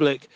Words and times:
public, 0.00 0.28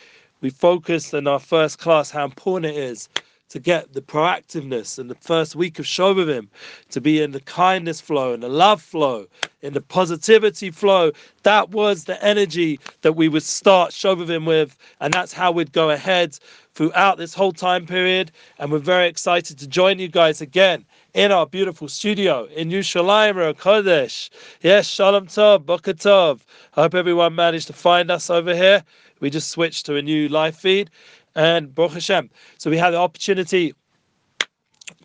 we 0.42 0.50
focused 0.50 1.15
in 1.15 1.26
our 1.26 1.39
first 1.39 1.78
class 1.78 2.11
how 2.11 2.23
important 2.27 2.71
it 2.71 2.79
is 2.79 3.09
to 3.50 3.58
get 3.58 3.92
the 3.92 4.00
proactiveness 4.03 4.99
in 4.99 5.08
the 5.08 5.14
first 5.14 5.54
week 5.54 5.79
of 5.79 5.85
Shovavim, 5.85 6.48
to 6.91 7.00
be 7.00 7.22
in 7.22 7.33
the 7.33 7.41
kindness 7.41 8.01
flow 8.01 8.32
and 8.32 8.43
the 8.43 8.48
love 8.48 8.82
flow, 8.82 9.27
in 9.62 9.72
the 9.74 9.80
positivity 9.80 10.71
flow. 10.71 11.12
That 11.43 11.71
was 11.71 12.04
the 12.04 12.22
energy 12.22 12.80
that 13.03 13.15
we 13.15 13.29
would 13.29 13.43
start 13.43 13.93
Shovavim 13.93 14.46
with, 14.46 14.77
and 15.01 15.12
that's 15.12 15.33
how 15.33 15.53
we'd 15.53 15.72
go 15.72 15.91
ahead 15.91 16.38
throughout 16.75 17.18
this 17.18 17.34
whole 17.34 17.52
time 17.52 17.86
period. 17.86 18.32
And 18.59 18.72
we're 18.72 18.79
very 18.79 19.07
excited 19.07 19.58
to 19.58 19.66
join 19.66 19.98
you 19.98 20.08
guys 20.08 20.40
again 20.40 20.84
in 21.14 21.30
our 21.30 21.46
beautiful 21.46 21.88
studio 21.88 22.46
in 22.46 22.70
Yerushalayim 22.70 23.54
Kodesh. 23.54 24.30
Yes, 24.62 24.86
Shalom 24.86 25.29
Tov, 25.29 25.64
Boker 25.64 25.95
Tov. 25.95 26.40
I 26.76 26.82
hope 26.82 26.95
everyone 26.95 27.34
managed 27.34 27.68
to 27.68 27.72
find 27.72 28.11
us 28.11 28.30
over 28.30 28.54
here. 28.54 28.82
We 29.20 29.30
just 29.30 29.50
switched 29.50 29.86
to 29.86 29.96
a 29.96 30.02
new 30.02 30.29
live 30.29 30.56
feed 30.56 30.90
and 31.35 31.75
Baruch 31.75 31.93
Hashem. 31.93 32.30
So 32.58 32.70
we 32.70 32.78
had 32.78 32.90
the 32.90 32.98
opportunity 32.98 33.74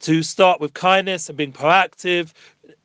to 0.01 0.23
start 0.23 0.59
with 0.59 0.73
kindness 0.73 1.29
and 1.29 1.37
being 1.37 1.53
proactive. 1.53 2.33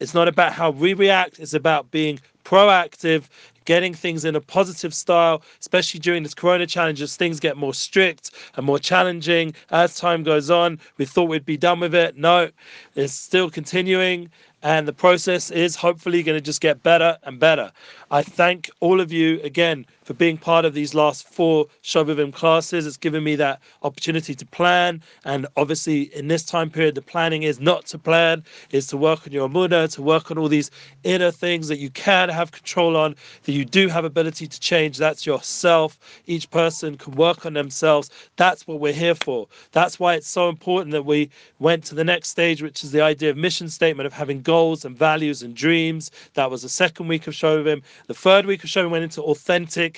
It's 0.00 0.14
not 0.14 0.28
about 0.28 0.52
how 0.52 0.70
we 0.70 0.94
react, 0.94 1.38
it's 1.38 1.54
about 1.54 1.90
being 1.90 2.20
proactive, 2.44 3.24
getting 3.64 3.94
things 3.94 4.24
in 4.24 4.36
a 4.36 4.40
positive 4.40 4.92
style, 4.92 5.42
especially 5.60 6.00
during 6.00 6.22
this 6.22 6.34
corona 6.34 6.66
challenges. 6.66 7.16
Things 7.16 7.40
get 7.40 7.56
more 7.56 7.74
strict 7.74 8.30
and 8.56 8.66
more 8.66 8.78
challenging 8.78 9.54
as 9.70 9.96
time 9.96 10.22
goes 10.22 10.50
on. 10.50 10.78
We 10.98 11.06
thought 11.06 11.28
we'd 11.28 11.46
be 11.46 11.56
done 11.56 11.80
with 11.80 11.94
it. 11.94 12.16
No, 12.16 12.50
it's 12.94 13.14
still 13.14 13.50
continuing 13.50 14.30
and 14.64 14.88
the 14.88 14.92
process 14.94 15.50
is 15.50 15.76
hopefully 15.76 16.22
going 16.22 16.36
to 16.36 16.40
just 16.40 16.62
get 16.62 16.82
better 16.82 17.18
and 17.24 17.38
better. 17.38 17.70
I 18.10 18.22
thank 18.22 18.70
all 18.80 18.98
of 18.98 19.12
you 19.12 19.40
again 19.42 19.84
for 20.04 20.14
being 20.14 20.36
part 20.36 20.64
of 20.64 20.74
these 20.74 20.94
last 20.94 21.26
four 21.26 21.66
Shovavim 21.82 22.32
classes. 22.32 22.86
It's 22.86 22.96
given 22.96 23.24
me 23.24 23.36
that 23.36 23.60
opportunity 23.82 24.34
to 24.34 24.46
plan. 24.46 25.02
And 25.24 25.46
obviously, 25.56 26.14
in 26.14 26.28
this 26.28 26.44
time 26.44 26.70
period, 26.70 26.94
the 26.94 27.02
planning 27.02 27.42
is 27.42 27.60
not 27.60 27.86
to 27.86 27.98
plan, 27.98 28.44
is 28.70 28.86
to 28.88 28.96
work 28.96 29.26
on 29.26 29.32
your 29.32 29.48
Amunah, 29.48 29.92
to 29.94 30.02
work 30.02 30.30
on 30.30 30.38
all 30.38 30.48
these 30.48 30.70
inner 31.04 31.30
things 31.30 31.68
that 31.68 31.78
you 31.78 31.90
can 31.90 32.28
have 32.28 32.52
control 32.52 32.96
on, 32.96 33.16
that 33.44 33.52
you 33.52 33.64
do 33.64 33.88
have 33.88 34.04
ability 34.04 34.46
to 34.46 34.60
change. 34.60 34.96
That's 34.98 35.26
yourself. 35.26 35.98
Each 36.26 36.50
person 36.50 36.96
can 36.96 37.14
work 37.14 37.44
on 37.44 37.54
themselves. 37.54 38.10
That's 38.36 38.66
what 38.66 38.80
we're 38.80 38.92
here 38.92 39.14
for. 39.14 39.48
That's 39.72 39.98
why 39.98 40.14
it's 40.14 40.28
so 40.28 40.48
important 40.48 40.92
that 40.92 41.04
we 41.04 41.30
went 41.58 41.84
to 41.84 41.94
the 41.94 42.04
next 42.04 42.28
stage, 42.28 42.62
which 42.62 42.84
is 42.84 42.92
the 42.92 43.00
idea 43.02 43.30
of 43.30 43.36
mission 43.36 43.68
statement 43.68 44.06
of 44.06 44.12
having 44.12 44.42
goals 44.54 44.84
and 44.84 44.96
values 44.96 45.42
and 45.42 45.52
dreams. 45.66 46.10
That 46.34 46.50
was 46.52 46.62
the 46.62 46.68
second 46.68 47.08
week 47.08 47.26
of 47.26 47.34
Shovavim. 47.34 47.82
The 48.06 48.18
third 48.26 48.46
week 48.46 48.62
of 48.64 48.70
Shovavim 48.70 48.90
went 48.90 49.04
into 49.08 49.22
authentic, 49.22 49.92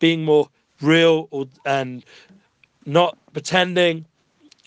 being 0.00 0.24
more 0.24 0.48
real 0.80 1.28
and 1.64 2.04
not 2.86 3.16
pretending 3.32 4.04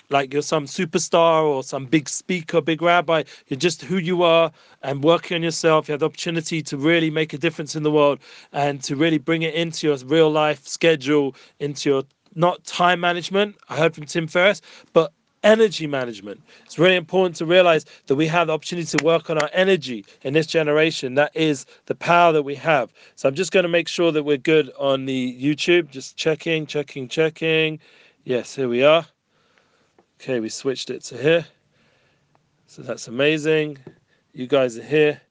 like 0.09 0.31
you're 0.31 0.51
some 0.55 0.65
superstar 0.65 1.43
or 1.43 1.63
some 1.63 1.85
big 1.85 2.07
speaker, 2.07 2.61
big 2.61 2.81
rabbi. 2.81 3.23
You're 3.47 3.65
just 3.67 3.81
who 3.81 3.97
you 3.97 4.23
are 4.23 4.51
and 4.81 5.03
working 5.03 5.35
on 5.35 5.43
yourself. 5.43 5.87
You 5.87 5.93
have 5.93 5.99
the 5.99 6.11
opportunity 6.11 6.61
to 6.61 6.77
really 6.77 7.09
make 7.09 7.33
a 7.33 7.37
difference 7.37 7.75
in 7.75 7.83
the 7.83 7.91
world 7.91 8.19
and 8.53 8.81
to 8.83 8.95
really 8.95 9.17
bring 9.17 9.41
it 9.41 9.55
into 9.55 9.87
your 9.87 9.97
real 10.05 10.29
life 10.29 10.65
schedule, 10.67 11.35
into 11.59 11.89
your 11.89 12.03
not 12.35 12.63
time 12.63 12.99
management. 12.99 13.57
I 13.69 13.75
heard 13.75 13.93
from 13.95 14.05
Tim 14.05 14.27
Ferriss, 14.27 14.61
but 14.93 15.11
energy 15.43 15.87
management. 15.87 16.41
It's 16.65 16.79
really 16.79 16.95
important 16.95 17.35
to 17.37 17.45
realize 17.45 17.85
that 18.07 18.15
we 18.15 18.27
have 18.27 18.47
the 18.47 18.53
opportunity 18.53 18.97
to 18.97 19.03
work 19.03 19.29
on 19.29 19.37
our 19.37 19.49
energy 19.53 20.05
in 20.23 20.33
this 20.33 20.47
generation. 20.47 21.15
That 21.15 21.31
is 21.35 21.65
the 21.85 21.95
power 21.95 22.31
that 22.33 22.43
we 22.43 22.55
have. 22.55 22.91
So 23.15 23.29
I'm 23.29 23.35
just 23.35 23.51
going 23.51 23.63
to 23.63 23.69
make 23.69 23.87
sure 23.87 24.11
that 24.11 24.23
we're 24.23 24.37
good 24.37 24.71
on 24.79 25.05
the 25.05 25.37
YouTube. 25.41 25.89
Just 25.89 26.15
checking, 26.17 26.65
checking, 26.65 27.07
checking. 27.07 27.79
Yes, 28.23 28.55
here 28.55 28.69
we 28.69 28.83
are. 28.83 29.05
Okay, 30.21 30.39
we 30.39 30.49
switched 30.49 30.89
it 30.89 31.03
to 31.05 31.17
here. 31.17 31.45
So 32.67 32.81
that's 32.81 33.07
amazing. 33.07 33.77
You 34.33 34.47
guys 34.47 34.77
are 34.77 34.83
here. 34.83 35.21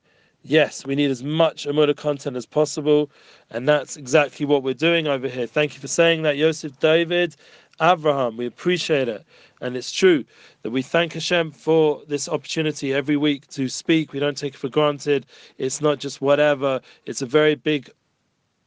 Yes, 0.45 0.85
we 0.85 0.97
need 0.97 1.11
as 1.11 1.23
much 1.23 1.67
Amuna 1.67 1.97
content 1.97 2.37
as 2.37 2.47
possible. 2.47 3.11
And 3.51 3.69
that's 3.69 3.97
exactly 3.97 4.45
what 4.45 4.63
we're 4.63 4.75
doing 4.75 5.07
over 5.07 5.29
here. 5.29 5.47
Thank 5.47 5.75
you 5.75 5.81
for 5.81 5.89
saying 5.89 6.23
that, 6.23 6.37
Yosef 6.37 6.79
David. 6.81 7.37
Abraham, 7.81 8.37
we 8.37 8.47
appreciate 8.47 9.09
it. 9.09 9.25
And 9.61 9.77
it's 9.77 9.93
true 9.93 10.25
that 10.63 10.71
we 10.71 10.83
thank 10.83 11.13
Hashem 11.15 11.53
for 11.53 12.03
this 12.09 12.29
opportunity 12.29 12.93
every 12.93 13.17
week 13.17 13.47
to 13.49 13.69
speak. 13.69 14.13
We 14.13 14.21
don't 14.21 14.37
take 14.37 14.55
it 14.55 14.59
for 14.59 14.69
granted. 14.69 15.27
It's 15.59 15.81
not 15.81 15.99
just 15.99 16.21
whatever, 16.21 16.81
it's 17.07 17.23
a 17.23 17.27
very 17.27 17.55
big 17.55 17.91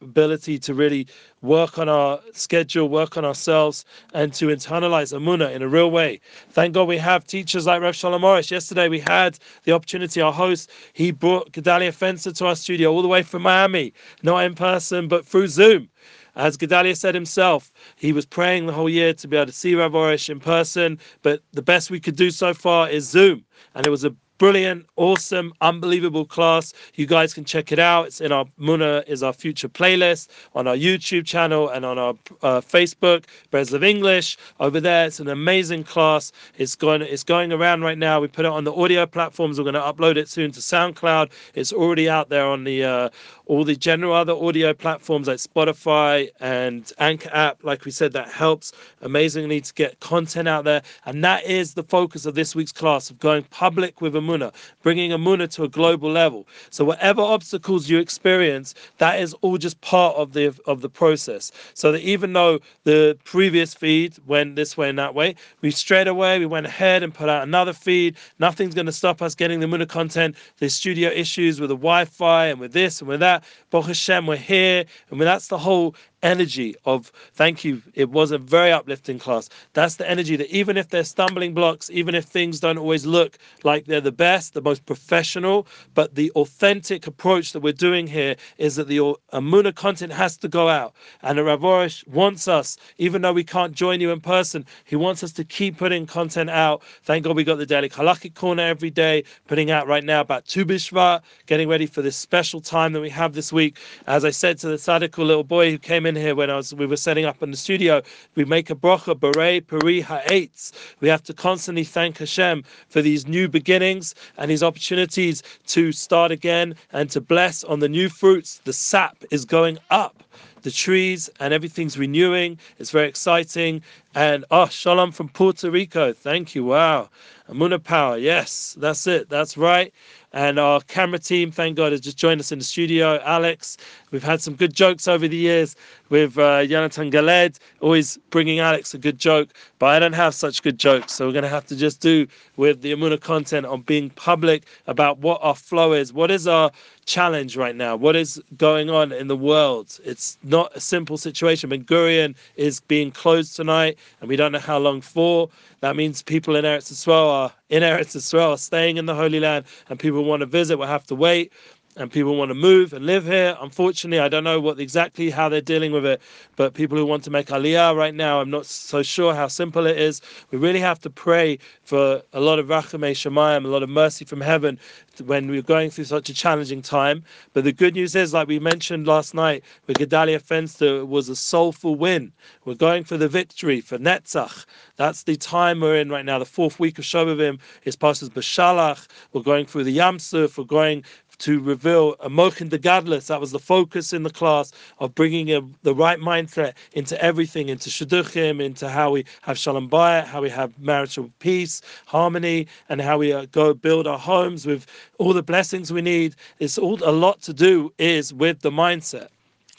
ability 0.02 0.60
to 0.60 0.74
really 0.74 1.08
work 1.42 1.78
on 1.78 1.90
our 1.90 2.20
schedule, 2.34 2.90
work 2.90 3.18
on 3.18 3.26
ourselves, 3.26 3.86
and 4.14 4.34
to 4.34 4.48
internalize 4.48 5.14
Amuna 5.18 5.52
in 5.54 5.62
a 5.62 5.68
real 5.68 5.90
way. 5.90 6.20
Thank 6.50 6.74
God 6.74 6.88
we 6.88 6.98
have 6.98 7.26
teachers 7.26 7.66
like 7.66 7.82
Rev 7.82 7.96
Shalom 7.96 8.22
Arush. 8.22 8.52
Yesterday 8.52 8.88
we 8.88 9.00
had 9.00 9.40
the 9.64 9.72
opportunity, 9.72 10.22
our 10.22 10.34
host, 10.34 10.70
he 10.94 11.12
brought 11.12 11.52
Gedalia 11.52 11.92
Fenster 11.92 12.36
to 12.38 12.48
our 12.48 12.56
studio 12.56 12.92
all 12.92 13.02
the 13.02 13.08
way 13.08 13.24
from 13.24 13.44
Miami, 13.44 13.94
not 14.22 14.44
in 14.44 14.54
person, 14.54 15.08
but 15.08 15.26
through 15.26 15.48
Zoom. 15.48 15.90
As 16.36 16.58
Gedalia 16.58 16.96
said 16.98 17.16
himself, 17.16 17.72
he 17.96 18.12
was 18.12 18.26
praying 18.26 18.66
the 18.66 18.74
whole 18.74 18.90
year 18.90 19.14
to 19.14 19.28
be 19.28 19.38
able 19.38 19.48
to 19.48 19.52
see 19.52 19.76
Rav 19.76 19.94
Arush 19.94 20.30
in 20.30 20.40
person, 20.40 21.00
but 21.22 21.42
the 21.54 21.62
best 21.62 21.90
we 21.90 22.00
could 22.00 22.16
do 22.16 22.32
so 22.32 22.54
far 22.54 22.90
is 22.90 23.08
Zoom. 23.08 23.46
And 23.74 23.88
it 23.88 23.90
was 23.90 24.04
a 24.04 24.16
brilliant, 24.38 24.86
awesome, 24.98 25.54
unbelievable 25.62 26.26
class. 26.26 26.74
You 26.96 27.06
guys 27.06 27.34
can 27.34 27.46
check 27.46 27.72
it 27.72 27.80
out. 27.80 28.08
It's 28.08 28.22
in 28.22 28.32
our 28.32 28.46
Muna 28.60 29.08
is 29.08 29.24
our 29.24 29.34
future 29.34 29.70
playlist 29.70 30.28
on 30.54 30.68
our 30.68 30.76
YouTube 30.76 31.26
channel 31.26 31.70
and 31.70 31.86
on 31.86 31.98
our 31.98 32.14
uh, 32.42 32.62
Facebook. 32.62 33.26
Breslov 33.52 33.84
English 33.84 34.38
over 34.60 34.80
there. 34.80 35.06
It's 35.06 35.20
an 35.20 35.30
amazing 35.30 35.84
class. 35.84 36.32
It's 36.58 36.76
going 36.76 37.02
it's 37.02 37.24
going 37.24 37.52
around 37.54 37.82
right 37.82 37.98
now. 37.98 38.20
We 38.20 38.28
put 38.28 38.46
it 38.46 38.52
on 38.52 38.64
the 38.64 38.74
audio 38.74 39.06
platforms. 39.06 39.58
We're 39.58 39.72
going 39.72 39.76
to 39.76 39.80
upload 39.80 40.18
it 40.18 40.30
soon 40.30 40.52
to 40.52 40.60
SoundCloud. 40.60 41.32
It's 41.54 41.72
already 41.72 42.10
out 42.10 42.30
there 42.30 42.46
on 42.46 42.64
the 42.64 42.84
uh, 42.84 43.10
all 43.48 43.64
the 43.64 43.76
general 43.76 44.14
other 44.14 44.34
audio 44.34 44.74
platforms 44.74 45.28
like 45.28 45.38
Spotify 45.38 46.30
and 46.40 46.92
Anchor 47.00 47.30
app. 47.34 47.64
Like 47.64 47.86
we 47.86 47.92
said, 47.92 48.14
that 48.14 48.30
helps 48.30 48.72
amazingly 49.02 49.62
to 49.62 49.74
get 49.74 50.00
content 50.00 50.48
out 50.48 50.64
there. 50.64 50.82
And 51.06 51.24
that 51.24 51.46
is 51.46 51.74
the 51.74 51.84
focus 51.84 52.26
of 52.26 52.36
this 52.36 52.56
week's 52.56 52.72
class 52.72 53.10
of 53.10 53.20
going 53.20 53.44
public 53.46 54.02
with 54.02 54.14
Amuna, 54.14 54.54
bringing 54.82 55.12
Amuna 55.12 55.50
to 55.56 55.64
a 55.64 55.70
global 55.70 56.12
level. 56.12 56.48
So 56.70 56.84
whatever 56.86 57.22
obstacles 57.22 57.90
you 57.90 58.00
experience, 58.00 58.74
that 58.98 59.20
is 59.20 59.34
all 59.42 59.58
just 59.58 59.80
part 59.82 60.16
of 60.16 60.34
the 60.34 60.56
of 60.66 60.82
the 60.82 60.90
process. 60.90 61.52
So 61.74 61.92
that 61.92 62.02
even 62.02 62.34
though 62.34 62.60
the 62.84 63.18
previous 63.24 63.74
feed 63.74 64.16
went 64.26 64.56
this 64.56 64.78
way 64.78 64.90
and 64.90 65.00
that 65.00 65.16
way, 65.16 65.36
we 65.62 65.72
straight 65.72 66.08
away 66.08 66.40
we 66.40 66.46
went 66.46 66.66
ahead 66.66 67.04
and 67.04 67.14
put 67.14 67.30
out 67.30 67.44
another 67.44 67.74
feed. 67.74 68.16
Nothing's 68.40 68.74
going 68.74 68.86
to 68.86 68.92
stop 68.92 69.22
us 69.22 69.36
getting 69.36 69.60
the 69.60 69.68
Amuna 69.68 69.88
content. 69.88 70.36
There's 70.58 70.74
studio 70.74 71.10
issues 71.10 71.60
with 71.60 71.70
the 71.70 71.76
Wi-Fi 71.76 72.48
and 72.48 72.60
with 72.60 72.74
this 72.74 73.02
and 73.02 73.08
with 73.08 73.20
that 73.20 73.35
that. 73.42 73.48
Baruch 73.70 73.88
Hashem, 73.88 74.28
we're 74.28 74.36
here. 74.36 74.86
I 75.12 75.16
mean, 75.16 75.26
that's 75.26 75.48
the 75.48 75.58
whole 75.58 75.96
energy 76.26 76.76
of 76.86 77.12
thank 77.34 77.64
you. 77.64 77.82
It 77.94 78.10
was 78.10 78.32
a 78.32 78.40
very 78.40 78.72
uplifting 78.72 79.20
class. 79.20 79.48
That's 79.74 79.96
the 79.96 80.10
energy 80.10 80.36
that 80.36 80.50
even 80.50 80.76
if 80.76 80.90
there's 80.90 81.08
stumbling 81.08 81.54
blocks, 81.54 81.90
even 81.92 82.16
if 82.16 82.26
things 82.26 82.60
don't 82.60 82.80
always 82.80 83.06
look 83.06 83.38
like 83.64 83.86
they're 83.86 84.02
the 84.02 84.12
best, 84.12 84.56
the 84.56 84.62
most 84.62 84.86
professional, 84.88 85.68
but 85.94 86.16
the 86.16 86.32
authentic 86.32 87.06
approach 87.06 87.54
that 87.54 87.60
we're 87.60 87.74
doing 87.74 88.08
here 88.08 88.36
is 88.58 88.76
that 88.76 88.88
the 88.88 88.98
Amuna 89.34 89.74
content 89.76 90.12
has 90.12 90.36
to 90.38 90.48
go 90.48 90.68
out. 90.68 90.96
And 91.22 91.38
the 91.38 91.44
Rav 91.44 91.62
Arush 91.62 92.08
wants 92.08 92.48
us, 92.48 92.78
even 92.98 93.22
though 93.22 93.34
we 93.34 93.44
can't 93.44 93.74
join 93.74 94.02
you 94.02 94.12
in 94.12 94.20
person, 94.20 94.66
he 94.86 94.96
wants 94.96 95.24
us 95.24 95.32
to 95.34 95.44
keep 95.44 95.78
putting 95.78 96.08
content 96.08 96.50
out. 96.50 96.82
Thank 97.04 97.26
God 97.26 97.36
we 97.36 97.44
got 97.44 97.60
the 97.60 97.66
daily 97.68 97.90
Halakhic 97.90 98.34
corner 98.34 98.64
every 98.64 98.90
day, 98.90 99.24
putting 99.48 99.70
out 99.70 99.88
right 99.88 100.04
now 100.04 100.22
about 100.22 100.46
Tu 100.48 100.66
Bishvat, 100.66 101.22
getting 101.46 101.70
ready 101.70 101.86
for 101.86 102.02
this 102.02 102.16
special 102.18 102.62
time 102.62 102.94
that 102.94 103.02
we 103.02 103.10
have 103.12 103.34
this 103.34 103.54
week. 103.54 103.78
As 104.08 104.26
I 104.26 104.32
said 104.32 104.58
to 104.60 104.68
the 104.68 104.78
Sadiqul 104.78 105.26
little 105.26 105.44
boy 105.44 105.70
who 105.70 105.78
came 105.78 106.08
in 106.08 106.15
in 106.16 106.22
here 106.22 106.36
when 106.36 106.50
I 106.50 106.56
was 106.56 106.74
we 106.74 106.86
were 106.86 106.98
setting 106.98 107.26
up 107.26 107.42
in 107.44 107.52
the 107.52 107.58
studio. 107.58 108.02
We 108.36 108.46
make 108.46 108.70
a 108.70 108.76
bracha 108.76 109.16
borei 109.16 109.66
pri 109.66 110.02
ha'etz. 110.02 110.72
We 111.00 111.08
have 111.10 111.24
to 111.24 111.34
constantly 111.34 111.84
thank 111.84 112.18
Hashem 112.18 112.64
for 112.90 113.02
these 113.02 113.28
new 113.28 113.48
beginnings 113.48 114.16
and 114.38 114.50
these 114.50 114.64
opportunities 114.64 115.44
to 115.68 115.92
start 115.92 116.32
again 116.32 116.76
and 116.94 117.10
to 117.12 117.22
bless 117.22 117.64
on 117.64 117.80
the 117.80 117.90
new 117.90 118.10
fruits. 118.10 118.62
The 118.64 118.74
sap 118.74 119.24
is 119.32 119.46
going 119.46 119.78
up 119.90 120.24
the 120.66 120.72
trees 120.72 121.30
and 121.40 121.54
everything's 121.54 121.98
renewing. 121.98 122.58
It's 122.80 122.90
very 122.90 123.08
exciting. 123.08 123.84
And 124.16 124.46
oh, 124.50 124.68
Shalom 124.68 125.12
from 125.12 125.28
Puerto 125.28 125.70
Rico. 125.70 126.14
Thank 126.14 126.56
you. 126.56 126.64
Wow. 126.64 127.10
Amuna 127.50 127.84
Power. 127.84 128.18
Yes, 128.18 128.76
that's 128.80 129.06
it. 129.08 129.30
That's 129.30 129.58
right. 129.58 129.94
And 130.34 130.60
our 130.60 130.82
camera 130.82 131.20
team, 131.20 131.52
thank 131.52 131.78
God, 131.78 131.92
has 131.94 132.02
just 132.02 132.18
joined 132.18 132.42
us 132.42 132.52
in 132.52 132.60
the 132.60 132.66
studio. 132.66 133.22
Alex, 133.24 133.78
we've 134.12 134.24
had 134.24 134.42
some 134.42 134.56
good 134.56 134.74
jokes 134.74 135.08
over 135.08 135.28
the 135.28 135.38
years 135.38 135.78
with 136.10 136.38
uh, 136.38 136.66
Jonathan 136.66 137.10
Galed, 137.10 137.58
always 137.80 138.18
bringing 138.32 138.60
Alex 138.60 138.94
a 138.94 138.98
good 138.98 139.18
joke. 139.18 139.50
But 139.80 139.88
I 139.88 140.00
don't 140.00 140.14
have 140.14 140.34
such 140.34 140.62
good 140.62 140.78
jokes, 140.78 141.14
so 141.14 141.26
we're 141.26 141.32
going 141.32 141.44
to 141.44 141.50
have 141.50 141.66
to 141.68 141.76
just 141.76 142.02
do 142.02 142.28
with 142.58 142.82
the 142.82 142.92
Amuna 142.92 143.20
content 143.22 143.66
on 143.66 143.82
being 143.84 144.10
public 144.10 144.66
about 144.88 145.20
what 145.20 145.40
our 145.42 145.56
flow 145.56 145.94
is. 145.94 146.12
What 146.12 146.32
is 146.32 146.48
our 146.48 146.70
challenge 147.06 147.56
right 147.56 147.76
now? 147.76 147.96
What 147.96 148.16
is 148.18 148.42
going 148.58 148.90
on 148.90 149.14
in 149.14 149.28
the 149.28 149.38
world? 149.38 150.00
It's 150.04 150.38
not 150.44 150.76
a 150.76 150.82
simple 150.82 151.18
situation. 151.18 151.70
Ben 151.70 151.86
Gurion 151.86 152.36
is 152.58 152.82
being 152.82 153.12
closed 153.12 153.56
tonight, 153.56 153.98
and 154.20 154.30
we 154.30 154.36
don't 154.36 154.52
know 154.52 154.60
how 154.60 154.78
long 154.78 155.02
for. 155.02 155.50
That 155.82 155.96
means 155.96 156.22
people 156.22 156.56
in 156.56 156.66
Eretz 156.66 156.92
Yisrael 156.92 157.28
are 157.28 157.54
in 157.70 157.84
Eretz 157.84 158.16
Yisrael 158.16 158.52
are 158.52 158.58
staying 158.58 158.98
in 158.98 159.06
the 159.06 159.16
Holy 159.16 159.40
Land, 159.40 159.66
and 159.90 160.00
people 160.00 160.24
want 160.24 160.42
to 160.42 160.46
visit 160.46 160.78
will 160.78 160.88
have 160.88 161.06
to 161.08 161.16
wait 161.16 161.52
and 161.98 162.12
people 162.12 162.36
want 162.36 162.50
to 162.50 162.56
move 162.56 162.94
and 162.94 163.06
live 163.06 163.26
here. 163.26 163.58
Unfortunately, 163.62 164.20
I 164.20 164.28
don't 164.28 164.44
know 164.44 164.60
what 164.60 164.80
exactly 164.80 165.30
how 165.30 165.48
they're 165.48 165.62
dealing 165.62 165.92
with 165.92 166.06
it, 166.06 166.22
but 166.56 166.74
people 166.74 166.98
who 166.98 167.06
want 167.06 167.24
to 167.24 167.30
make 167.30 167.48
aliyah 167.48 167.96
right 167.96 168.14
now, 168.14 168.42
I'm 168.42 168.50
not 168.50 168.66
so 168.66 169.02
sure 169.02 169.34
how 169.34 169.48
simple 169.48 169.86
it 169.86 169.98
is. 169.98 170.22
We 170.52 170.58
really 170.58 170.82
have 170.82 171.00
to 171.02 171.10
pray 171.10 171.58
for 171.84 172.22
a 172.34 172.40
lot 172.40 172.60
of 172.60 172.68
rachamei 172.68 173.12
shemayim, 173.12 173.66
a 173.66 173.68
lot 173.68 173.84
of 173.84 173.90
mercy 173.90 174.26
from 174.26 174.42
heaven 174.42 174.80
when 175.24 175.50
we're 175.50 175.62
going 175.62 175.90
through 175.90 176.06
such 176.06 176.30
a 176.30 176.34
challenging 176.34 176.82
time. 176.82 177.24
But 177.54 177.64
the 177.64 177.72
good 177.72 177.94
news 177.94 178.16
is, 178.16 178.34
like 178.34 178.48
we 178.48 178.60
mentioned 178.60 179.08
last 179.08 179.34
night, 179.34 179.64
with 179.88 179.98
Gedalia 179.98 180.42
Fenster 180.42 181.08
was 181.08 181.30
a 181.30 181.36
soulful 181.36 181.96
win. 181.96 182.34
We're 182.66 182.76
going 182.76 183.06
for 183.06 183.18
the 183.18 183.30
victory 183.30 183.80
for 183.80 183.98
Netzach. 183.98 184.66
That's 184.98 185.24
the 185.24 185.38
time 185.38 185.80
we're 185.80 185.98
in 185.98 186.10
right 186.10 186.26
now. 186.26 186.40
The 186.40 186.46
fourth 186.46 186.80
week 186.80 187.00
of 187.00 187.06
Shovavim 187.06 187.60
is 187.84 187.96
Parshas 187.96 188.30
Beshalach. 188.30 189.08
We're 189.34 189.42
going 189.42 189.66
through 189.66 189.86
the 189.86 189.98
Yamsuf. 189.98 190.58
We're 190.58 190.66
going 190.66 191.04
to 191.40 191.60
reveal 191.60 192.16
a 192.20 192.30
Mochin 192.30 192.70
de 192.70 192.78
Gadlus. 192.78 193.28
That 193.28 193.42
was 193.42 193.52
the 193.52 193.60
focus 193.60 194.14
in 194.14 194.24
the 194.24 194.30
class 194.30 194.72
of 195.00 195.16
bringing 195.16 195.52
a, 195.52 195.62
the 195.84 195.94
right 195.96 196.20
mindset 196.20 196.74
into 196.94 197.22
everything, 197.22 197.70
into 197.70 197.90
Shidduchim, 197.90 198.62
into 198.62 198.90
how 198.90 199.12
we 199.12 199.26
have 199.42 199.58
Shalom 199.58 199.90
Bayit, 199.90 200.26
how 200.26 200.42
we 200.42 200.50
have 200.50 200.78
marital 200.80 201.30
peace, 201.40 201.82
harmony, 202.06 202.68
and 202.90 203.02
how 203.02 203.18
we 203.18 203.34
uh, 203.34 203.46
go 203.52 203.74
build 203.74 204.08
our 204.08 204.20
homes 204.20 204.66
with 204.66 204.86
all 205.20 205.34
the 205.34 205.44
blessings 205.44 205.92
we 205.92 206.02
need. 206.02 206.36
It's 206.60 206.78
all 206.78 207.00
a 207.04 207.12
lot 207.12 207.42
to 207.44 207.54
do 207.54 207.94
is 207.98 208.34
with 208.34 208.62
the 208.62 208.72
mindset. 208.72 209.30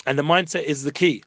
And 0.07 0.19
the 0.19 0.23
mindset 0.23 0.65
is 0.65 0.85
the 0.85 0.93
key. 0.93 1.23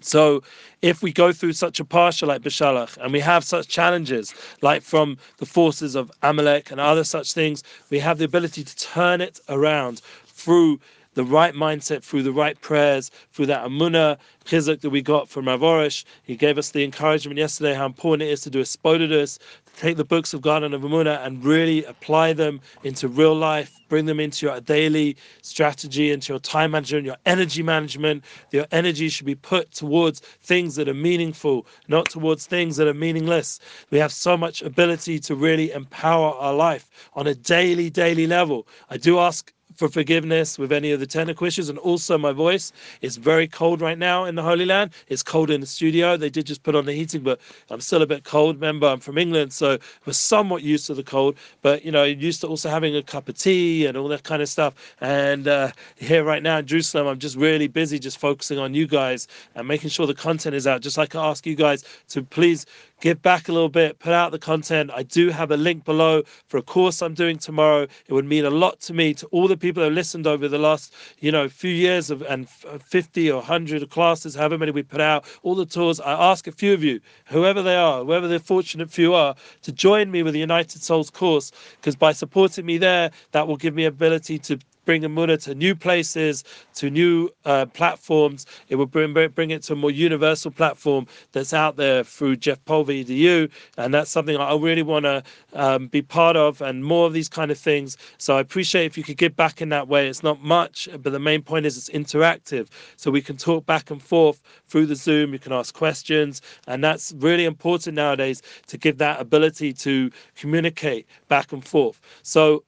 So 0.00 0.42
if 0.82 1.02
we 1.02 1.12
go 1.12 1.32
through 1.32 1.54
such 1.54 1.80
a 1.80 1.84
parsha 1.84 2.26
like 2.26 2.42
Beshalach 2.42 2.96
and 2.98 3.12
we 3.12 3.20
have 3.20 3.44
such 3.44 3.68
challenges 3.68 4.34
like 4.62 4.82
from 4.82 5.16
the 5.38 5.46
forces 5.46 5.94
of 5.94 6.10
Amalek 6.22 6.70
and 6.70 6.80
other 6.80 7.04
such 7.04 7.32
things, 7.32 7.62
we 7.90 7.98
have 7.98 8.18
the 8.18 8.24
ability 8.24 8.64
to 8.64 8.76
turn 8.76 9.20
it 9.20 9.40
around 9.48 10.02
through 10.26 10.80
the 11.14 11.24
right 11.24 11.54
mindset, 11.54 12.02
through 12.04 12.22
the 12.22 12.32
right 12.32 12.60
prayers, 12.60 13.10
through 13.32 13.46
that 13.46 13.64
Amunah 13.64 14.18
chizuk 14.44 14.82
that 14.82 14.90
we 14.90 15.00
got 15.00 15.30
from 15.30 15.48
Rav 15.48 15.60
Arush. 15.60 16.04
He 16.22 16.36
gave 16.36 16.58
us 16.58 16.70
the 16.70 16.84
encouragement 16.84 17.38
yesterday 17.38 17.72
how 17.72 17.86
important 17.86 18.28
it 18.28 18.32
is 18.32 18.42
to 18.42 18.50
do 18.50 18.60
hisbodedus, 18.60 19.38
take 19.76 19.96
the 19.96 20.04
books 20.04 20.34
of 20.34 20.40
God 20.40 20.62
and 20.62 20.74
of 20.74 20.82
Amunah 20.82 21.24
and 21.24 21.44
really 21.44 21.84
apply 21.84 22.32
them 22.32 22.60
into 22.82 23.08
real 23.08 23.34
life, 23.34 23.78
bring 23.88 24.06
them 24.06 24.18
into 24.18 24.46
your 24.46 24.60
daily 24.60 25.16
strategy, 25.42 26.10
into 26.10 26.32
your 26.32 26.40
time 26.40 26.70
management, 26.72 27.04
your 27.04 27.16
energy 27.26 27.62
management. 27.62 28.24
Your 28.50 28.66
energy 28.72 29.08
should 29.08 29.26
be 29.26 29.34
put 29.34 29.72
towards 29.72 30.20
things 30.20 30.74
that 30.76 30.88
are 30.88 30.94
meaningful, 30.94 31.66
not 31.88 32.08
towards 32.08 32.46
things 32.46 32.76
that 32.76 32.88
are 32.88 32.94
meaningless. 32.94 33.60
We 33.90 33.98
have 33.98 34.12
so 34.12 34.36
much 34.36 34.62
ability 34.62 35.18
to 35.20 35.34
really 35.34 35.70
empower 35.72 36.32
our 36.34 36.54
life 36.54 36.88
on 37.14 37.26
a 37.26 37.34
daily, 37.34 37.90
daily 37.90 38.26
level. 38.26 38.66
I 38.90 38.96
do 38.96 39.18
ask 39.18 39.52
for 39.76 39.88
forgiveness 39.88 40.58
with 40.58 40.72
any 40.72 40.90
of 40.90 41.00
the 41.00 41.06
technical 41.06 41.46
issues. 41.46 41.68
And 41.68 41.78
also, 41.78 42.18
my 42.18 42.32
voice 42.32 42.72
is 43.02 43.16
very 43.16 43.46
cold 43.46 43.80
right 43.80 43.98
now 43.98 44.24
in 44.24 44.34
the 44.34 44.42
Holy 44.42 44.64
Land. 44.64 44.92
It's 45.08 45.22
cold 45.22 45.50
in 45.50 45.60
the 45.60 45.66
studio. 45.66 46.16
They 46.16 46.30
did 46.30 46.46
just 46.46 46.62
put 46.62 46.74
on 46.74 46.86
the 46.86 46.92
heating, 46.92 47.22
but 47.22 47.40
I'm 47.70 47.80
still 47.80 48.02
a 48.02 48.06
bit 48.06 48.24
cold. 48.24 48.56
Remember, 48.56 48.86
I'm 48.86 49.00
from 49.00 49.18
England, 49.18 49.52
so 49.52 49.78
we're 50.04 50.12
somewhat 50.12 50.62
used 50.62 50.86
to 50.86 50.94
the 50.94 51.02
cold. 51.02 51.36
But 51.62 51.84
you 51.84 51.92
know, 51.92 52.04
used 52.04 52.40
to 52.40 52.46
also 52.46 52.68
having 52.68 52.96
a 52.96 53.02
cup 53.02 53.28
of 53.28 53.36
tea 53.36 53.86
and 53.86 53.96
all 53.96 54.08
that 54.08 54.24
kind 54.24 54.42
of 54.42 54.48
stuff. 54.48 54.74
And 55.00 55.48
uh, 55.48 55.70
here 55.96 56.24
right 56.24 56.42
now 56.42 56.58
in 56.58 56.66
Jerusalem, 56.66 57.06
I'm 57.06 57.18
just 57.18 57.36
really 57.36 57.68
busy, 57.68 57.98
just 57.98 58.18
focusing 58.18 58.58
on 58.58 58.74
you 58.74 58.86
guys 58.86 59.28
and 59.54 59.68
making 59.68 59.90
sure 59.90 60.06
the 60.06 60.14
content 60.14 60.54
is 60.54 60.66
out. 60.66 60.80
Just 60.80 60.98
like 60.98 61.14
I 61.14 61.26
ask 61.26 61.46
you 61.46 61.54
guys 61.54 61.84
to 62.08 62.22
please 62.22 62.66
give 63.00 63.20
back 63.22 63.48
a 63.48 63.52
little 63.52 63.68
bit, 63.68 63.98
put 63.98 64.12
out 64.12 64.32
the 64.32 64.38
content. 64.38 64.90
I 64.94 65.02
do 65.02 65.28
have 65.30 65.50
a 65.50 65.56
link 65.56 65.84
below 65.84 66.22
for 66.48 66.56
a 66.56 66.62
course 66.62 67.02
I'm 67.02 67.14
doing 67.14 67.38
tomorrow. 67.38 67.82
It 68.06 68.12
would 68.12 68.24
mean 68.24 68.44
a 68.44 68.50
lot 68.50 68.80
to 68.82 68.94
me, 68.94 69.14
to 69.14 69.26
all 69.26 69.48
the 69.48 69.56
people 69.56 69.82
have 69.82 69.92
listened 69.92 70.26
over 70.26 70.48
the 70.48 70.58
last, 70.58 70.94
you 71.20 71.30
know, 71.30 71.48
few 71.48 71.70
years 71.70 72.10
of 72.10 72.22
and 72.22 72.46
uh, 72.68 72.78
50 72.78 73.30
or 73.30 73.36
100 73.36 73.88
classes, 73.90 74.34
however 74.34 74.58
many 74.58 74.72
we 74.72 74.82
put 74.82 75.00
out, 75.00 75.24
all 75.42 75.54
the 75.54 75.66
tours. 75.66 76.00
I 76.00 76.12
ask 76.12 76.46
a 76.46 76.52
few 76.52 76.72
of 76.72 76.82
you, 76.82 77.00
whoever 77.26 77.62
they 77.62 77.76
are, 77.76 78.04
whoever 78.04 78.28
the 78.28 78.40
fortunate 78.40 78.90
few 78.90 79.14
are, 79.14 79.34
to 79.62 79.72
join 79.72 80.10
me 80.10 80.22
with 80.22 80.34
the 80.34 80.40
United 80.40 80.82
Souls 80.82 81.10
course, 81.10 81.52
because 81.80 81.96
by 81.96 82.12
supporting 82.12 82.64
me 82.64 82.78
there, 82.78 83.10
that 83.32 83.46
will 83.46 83.56
give 83.56 83.74
me 83.74 83.84
ability 83.84 84.38
to 84.38 84.58
bring 84.86 85.02
Amuna 85.02 85.42
to 85.42 85.54
new 85.54 85.74
places, 85.74 86.44
to 86.76 86.88
new 86.88 87.28
uh, 87.44 87.66
platforms. 87.66 88.46
It 88.70 88.76
will 88.76 88.86
bring 88.86 89.12
bring 89.12 89.50
it 89.50 89.62
to 89.64 89.74
a 89.74 89.76
more 89.76 89.90
universal 89.90 90.50
platform 90.50 91.06
that's 91.32 91.52
out 91.52 91.76
there 91.76 92.02
through 92.04 92.36
Jeff 92.36 92.64
Pulver 92.64 92.92
EDU, 92.92 93.50
and 93.76 93.92
that's 93.92 94.10
something 94.10 94.36
I 94.38 94.56
really 94.56 94.82
want 94.82 95.04
to 95.04 95.22
um, 95.52 95.88
be 95.88 96.00
part 96.00 96.36
of, 96.36 96.62
and 96.62 96.82
more 96.84 97.06
of 97.06 97.12
these 97.12 97.28
kind 97.28 97.50
of 97.50 97.58
things. 97.58 97.98
So 98.16 98.38
I 98.38 98.40
appreciate 98.40 98.86
if 98.86 98.96
you 98.96 99.04
could 99.04 99.18
give 99.18 99.36
back 99.36 99.60
in 99.60 99.68
that 99.70 99.88
way. 99.88 100.08
It's 100.08 100.22
not 100.22 100.40
much, 100.42 100.88
but 101.02 101.12
the 101.12 101.18
main 101.20 101.42
point 101.42 101.66
is 101.66 101.76
it's 101.76 101.90
interactive, 101.90 102.68
so 102.96 103.10
we 103.10 103.20
can 103.20 103.36
talk 103.36 103.66
back 103.66 103.90
and 103.90 104.02
forth 104.02 104.40
through 104.68 104.86
the 104.86 104.96
Zoom. 104.96 105.34
You 105.34 105.38
can 105.38 105.52
ask 105.52 105.74
questions, 105.74 106.40
and 106.68 106.82
that's 106.82 107.12
really 107.18 107.44
important 107.44 107.96
nowadays 107.96 108.40
to 108.68 108.78
give 108.78 108.98
that 108.98 109.20
ability 109.20 109.72
to 109.72 110.10
communicate 110.36 111.06
back 111.28 111.52
and 111.52 111.64
forth. 111.64 112.00
So 112.22 112.62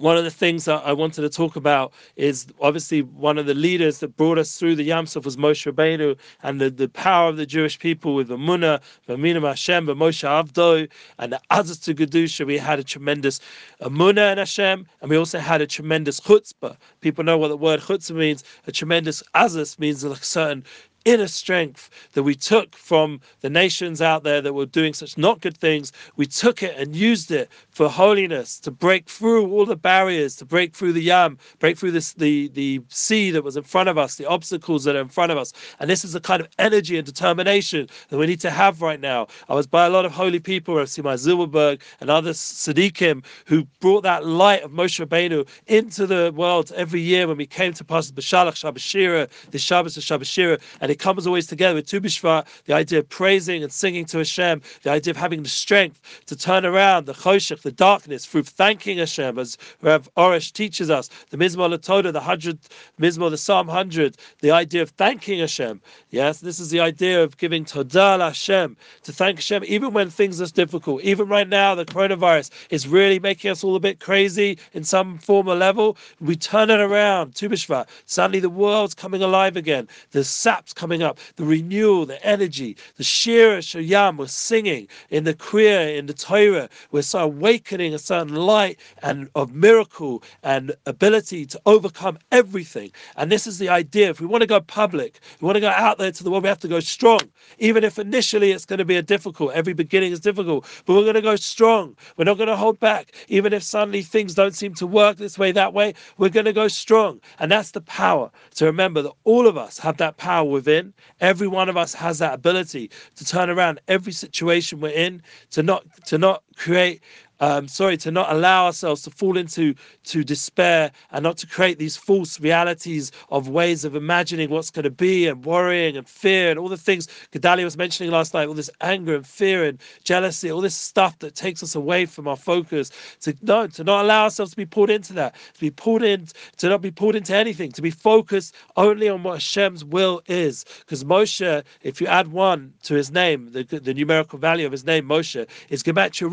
one 0.00 0.16
of 0.16 0.24
the 0.24 0.30
things 0.30 0.64
that 0.66 0.82
I 0.84 0.92
wanted 0.92 1.22
to 1.22 1.28
talk 1.28 1.56
about 1.56 1.92
is 2.16 2.46
obviously 2.60 3.02
one 3.02 3.38
of 3.38 3.46
the 3.46 3.54
leaders 3.54 3.98
that 3.98 4.16
brought 4.16 4.38
us 4.38 4.56
through 4.56 4.76
the 4.76 4.88
Yamsuf 4.88 5.24
was 5.24 5.36
Moshe 5.36 5.70
Rabbeinu 5.70 6.16
and 6.42 6.60
the, 6.60 6.70
the 6.70 6.88
power 6.88 7.28
of 7.28 7.36
the 7.36 7.46
Jewish 7.46 7.78
people 7.78 8.14
with 8.14 8.28
the 8.28 8.36
Munah, 8.36 8.80
V'aminim 9.08 9.46
Hashem, 9.46 9.86
the 9.86 9.94
Moshe 9.94 10.26
Avdo, 10.26 10.88
and 11.18 11.32
the 11.32 11.40
Azaz 11.50 11.82
to 11.84 11.94
Gedusha. 11.94 12.46
We 12.46 12.58
had 12.58 12.78
a 12.78 12.84
tremendous 12.84 13.40
Munah 13.82 14.30
and 14.30 14.38
Hashem, 14.38 14.86
and 15.00 15.10
we 15.10 15.16
also 15.16 15.38
had 15.38 15.60
a 15.60 15.66
tremendous 15.66 16.20
chutzpah. 16.20 16.76
People 17.00 17.24
know 17.24 17.38
what 17.38 17.48
the 17.48 17.56
word 17.56 17.80
chutzpah 17.80 18.16
means. 18.16 18.44
A 18.66 18.72
tremendous 18.72 19.22
Azaz 19.34 19.78
means 19.78 20.04
a 20.04 20.14
certain 20.16 20.64
inner 21.04 21.28
strength 21.28 21.90
that 22.12 22.22
we 22.22 22.34
took 22.34 22.74
from 22.74 23.20
the 23.40 23.50
nations 23.50 24.02
out 24.02 24.24
there 24.24 24.40
that 24.40 24.52
were 24.52 24.66
doing 24.66 24.92
such 24.92 25.16
not 25.16 25.40
good 25.40 25.56
things. 25.56 25.92
We 26.16 26.26
took 26.26 26.62
it 26.62 26.76
and 26.76 26.94
used 26.94 27.30
it 27.30 27.48
for 27.70 27.88
holiness 27.88 28.58
to 28.60 28.70
break 28.70 29.08
through 29.08 29.50
all 29.50 29.64
the 29.64 29.76
barriers, 29.76 30.36
to 30.36 30.44
break 30.44 30.74
through 30.74 30.92
the 30.92 31.02
yam, 31.02 31.38
break 31.58 31.78
through 31.78 31.92
this 31.92 32.12
the 32.14 32.48
the 32.48 32.80
sea 32.88 33.30
that 33.30 33.44
was 33.44 33.56
in 33.56 33.62
front 33.62 33.88
of 33.88 33.98
us, 33.98 34.16
the 34.16 34.26
obstacles 34.26 34.84
that 34.84 34.96
are 34.96 35.00
in 35.00 35.08
front 35.08 35.32
of 35.32 35.38
us. 35.38 35.52
And 35.80 35.88
this 35.88 36.04
is 36.04 36.12
the 36.12 36.20
kind 36.20 36.40
of 36.40 36.48
energy 36.58 36.96
and 36.96 37.06
determination 37.06 37.88
that 38.08 38.18
we 38.18 38.26
need 38.26 38.40
to 38.40 38.50
have 38.50 38.82
right 38.82 39.00
now. 39.00 39.28
I 39.48 39.54
was 39.54 39.66
by 39.66 39.86
a 39.86 39.90
lot 39.90 40.04
of 40.04 40.12
holy 40.12 40.40
people, 40.40 40.78
I've 40.78 40.90
seen 40.90 41.04
my 41.04 41.14
Zilberberg 41.14 41.80
and 42.00 42.10
other 42.10 42.32
Sadiqim 42.32 43.24
who 43.46 43.64
brought 43.80 44.02
that 44.02 44.26
light 44.26 44.62
of 44.62 44.72
Moshe 44.72 45.04
Rabbeinu 45.04 45.46
into 45.66 46.06
the 46.06 46.32
world 46.34 46.72
every 46.76 47.00
year 47.00 47.26
when 47.26 47.36
we 47.36 47.46
came 47.46 47.72
to 47.74 47.84
Pasuk 47.84 48.12
B'Shalach 48.12 48.54
Shabbashira, 48.54 49.28
the 49.50 49.58
Shabbos 49.58 49.96
of 49.96 50.02
Shabbashira, 50.02 50.60
and 50.80 50.87
it 50.90 50.98
comes 50.98 51.26
always 51.26 51.46
together 51.46 51.74
with 51.74 51.86
Tu 51.86 52.00
B'Shvat, 52.00 52.46
the 52.64 52.74
idea 52.74 53.00
of 53.00 53.08
praising 53.08 53.62
and 53.62 53.72
singing 53.72 54.04
to 54.06 54.18
Hashem, 54.18 54.62
the 54.82 54.90
idea 54.90 55.10
of 55.10 55.16
having 55.16 55.42
the 55.42 55.48
strength 55.48 56.00
to 56.26 56.36
turn 56.36 56.64
around 56.64 57.06
the 57.06 57.14
choshech, 57.14 57.62
the 57.62 57.72
darkness, 57.72 58.26
through 58.26 58.44
thanking 58.44 58.98
Hashem, 58.98 59.38
as 59.38 59.58
Rav 59.82 60.08
Arush 60.16 60.52
teaches 60.52 60.90
us, 60.90 61.08
the 61.30 61.36
Mizmor 61.36 61.72
Latoda, 61.74 62.12
the 62.12 62.20
hundred 62.20 62.58
Mizmor, 63.00 63.30
the 63.30 63.38
Psalm 63.38 63.68
hundred, 63.68 64.16
the 64.40 64.50
idea 64.50 64.82
of 64.82 64.90
thanking 64.90 65.40
Hashem. 65.40 65.80
Yes, 66.10 66.40
this 66.40 66.58
is 66.58 66.70
the 66.70 66.80
idea 66.80 67.22
of 67.22 67.36
giving 67.36 67.64
Todah 67.64 68.18
Hashem, 68.20 68.76
to 69.02 69.12
thank 69.12 69.38
Hashem, 69.38 69.64
even 69.66 69.92
when 69.92 70.10
things 70.10 70.40
are 70.40 70.46
difficult. 70.46 71.02
Even 71.02 71.28
right 71.28 71.48
now, 71.48 71.74
the 71.74 71.84
coronavirus 71.84 72.50
is 72.70 72.88
really 72.88 73.18
making 73.18 73.50
us 73.50 73.62
all 73.62 73.76
a 73.76 73.80
bit 73.80 74.00
crazy 74.00 74.58
in 74.72 74.84
some 74.84 75.18
form 75.18 75.48
or 75.48 75.54
level. 75.54 75.96
We 76.20 76.36
turn 76.36 76.70
it 76.70 76.80
around, 76.80 77.34
Tu 77.34 77.48
B'Shvat. 77.48 77.88
Suddenly 78.06 78.40
the 78.40 78.50
world's 78.50 78.94
coming 78.94 79.22
alive 79.22 79.56
again. 79.56 79.88
The 80.12 80.24
sap's 80.24 80.72
coming 80.78 81.02
up, 81.02 81.18
the 81.36 81.44
renewal, 81.44 82.06
the 82.06 82.24
energy, 82.24 82.76
the 82.96 83.04
Shira 83.04 83.58
Shayam, 83.58 84.16
we're 84.16 84.28
singing 84.28 84.86
in 85.10 85.24
the 85.24 85.34
Kriya, 85.34 85.98
in 85.98 86.06
the 86.06 86.14
Torah, 86.14 86.68
we're 86.92 87.02
awakening 87.14 87.94
a 87.94 87.98
certain 87.98 88.36
light 88.36 88.78
and 89.02 89.28
of 89.34 89.52
miracle 89.52 90.22
and 90.44 90.72
ability 90.86 91.44
to 91.46 91.60
overcome 91.66 92.16
everything. 92.30 92.92
And 93.16 93.30
this 93.32 93.46
is 93.46 93.58
the 93.58 93.68
idea. 93.68 94.08
If 94.10 94.20
we 94.20 94.26
want 94.26 94.42
to 94.42 94.46
go 94.46 94.60
public, 94.60 95.18
we 95.40 95.46
want 95.46 95.56
to 95.56 95.60
go 95.60 95.68
out 95.68 95.98
there 95.98 96.12
to 96.12 96.24
the 96.24 96.30
world, 96.30 96.44
we 96.44 96.48
have 96.48 96.60
to 96.60 96.68
go 96.68 96.80
strong. 96.80 97.20
Even 97.58 97.82
if 97.82 97.98
initially 97.98 98.52
it's 98.52 98.64
going 98.64 98.78
to 98.78 98.84
be 98.84 98.96
a 98.96 99.02
difficult, 99.02 99.52
every 99.52 99.72
beginning 99.72 100.12
is 100.12 100.20
difficult, 100.20 100.64
but 100.86 100.94
we're 100.94 101.02
going 101.02 101.14
to 101.14 101.20
go 101.20 101.36
strong. 101.36 101.96
We're 102.16 102.24
not 102.24 102.38
going 102.38 102.48
to 102.48 102.56
hold 102.56 102.78
back. 102.78 103.12
Even 103.28 103.52
if 103.52 103.64
suddenly 103.64 104.02
things 104.02 104.34
don't 104.34 104.54
seem 104.54 104.74
to 104.74 104.86
work 104.86 105.16
this 105.16 105.38
way, 105.38 105.50
that 105.52 105.72
way, 105.74 105.94
we're 106.18 106.28
going 106.28 106.46
to 106.46 106.52
go 106.52 106.68
strong. 106.68 107.20
And 107.40 107.50
that's 107.50 107.72
the 107.72 107.80
power 107.80 108.30
to 108.56 108.64
remember 108.64 109.02
that 109.02 109.12
all 109.24 109.48
of 109.48 109.56
us 109.56 109.78
have 109.78 109.96
that 109.96 110.16
power 110.18 110.48
within. 110.48 110.67
In 110.68 110.94
every 111.20 111.48
one 111.48 111.68
of 111.68 111.76
us 111.76 111.94
has 111.94 112.18
that 112.18 112.34
ability 112.34 112.90
to 113.16 113.24
turn 113.24 113.50
around 113.50 113.80
every 113.88 114.12
situation 114.12 114.80
we're 114.80 114.90
in, 114.90 115.22
to 115.50 115.62
not 115.62 115.84
to 116.06 116.18
not 116.18 116.42
create 116.58 117.00
um, 117.40 117.68
sorry, 117.68 117.96
to 117.98 118.10
not 118.10 118.32
allow 118.32 118.66
ourselves 118.66 119.02
to 119.02 119.10
fall 119.10 119.36
into 119.36 119.74
to 120.04 120.24
despair 120.24 120.90
and 121.12 121.22
not 121.22 121.36
to 121.38 121.46
create 121.46 121.78
these 121.78 121.96
false 121.96 122.40
realities 122.40 123.12
of 123.30 123.48
ways 123.48 123.84
of 123.84 123.94
imagining 123.94 124.50
what's 124.50 124.70
going 124.70 124.84
to 124.84 124.90
be 124.90 125.26
and 125.26 125.44
worrying 125.44 125.96
and 125.96 126.08
fear 126.08 126.50
and 126.50 126.58
all 126.58 126.68
the 126.68 126.76
things 126.76 127.06
Gedalia 127.32 127.64
was 127.64 127.76
mentioning 127.76 128.10
last 128.10 128.34
night, 128.34 128.48
all 128.48 128.54
this 128.54 128.70
anger 128.80 129.14
and 129.14 129.26
fear 129.26 129.64
and 129.64 129.80
jealousy, 130.02 130.50
all 130.50 130.60
this 130.60 130.74
stuff 130.74 131.18
that 131.20 131.34
takes 131.34 131.62
us 131.62 131.74
away 131.74 132.06
from 132.06 132.26
our 132.26 132.36
focus. 132.36 132.90
To 133.20 133.34
no, 133.42 133.66
to 133.68 133.84
not 133.84 134.04
allow 134.04 134.24
ourselves 134.24 134.52
to 134.52 134.56
be 134.56 134.66
pulled 134.66 134.90
into 134.90 135.12
that, 135.14 135.34
to 135.54 135.60
be 135.60 135.70
pulled 135.70 136.02
in, 136.02 136.26
to 136.56 136.68
not 136.68 136.80
be 136.80 136.90
pulled 136.90 137.14
into 137.14 137.34
anything, 137.34 137.70
to 137.72 137.82
be 137.82 137.90
focused 137.90 138.54
only 138.76 139.08
on 139.08 139.22
what 139.22 139.34
Hashem's 139.34 139.84
will 139.84 140.22
is. 140.26 140.64
Because 140.80 141.04
Moshe, 141.04 141.62
if 141.82 142.00
you 142.00 142.06
add 142.06 142.28
one 142.28 142.72
to 142.84 142.94
his 142.94 143.10
name, 143.12 143.52
the, 143.52 143.62
the 143.62 143.94
numerical 143.94 144.38
value 144.38 144.66
of 144.66 144.72
his 144.72 144.84
name, 144.84 145.08
Moshe, 145.08 145.46
is 145.68 145.82
Gematria 145.82 146.30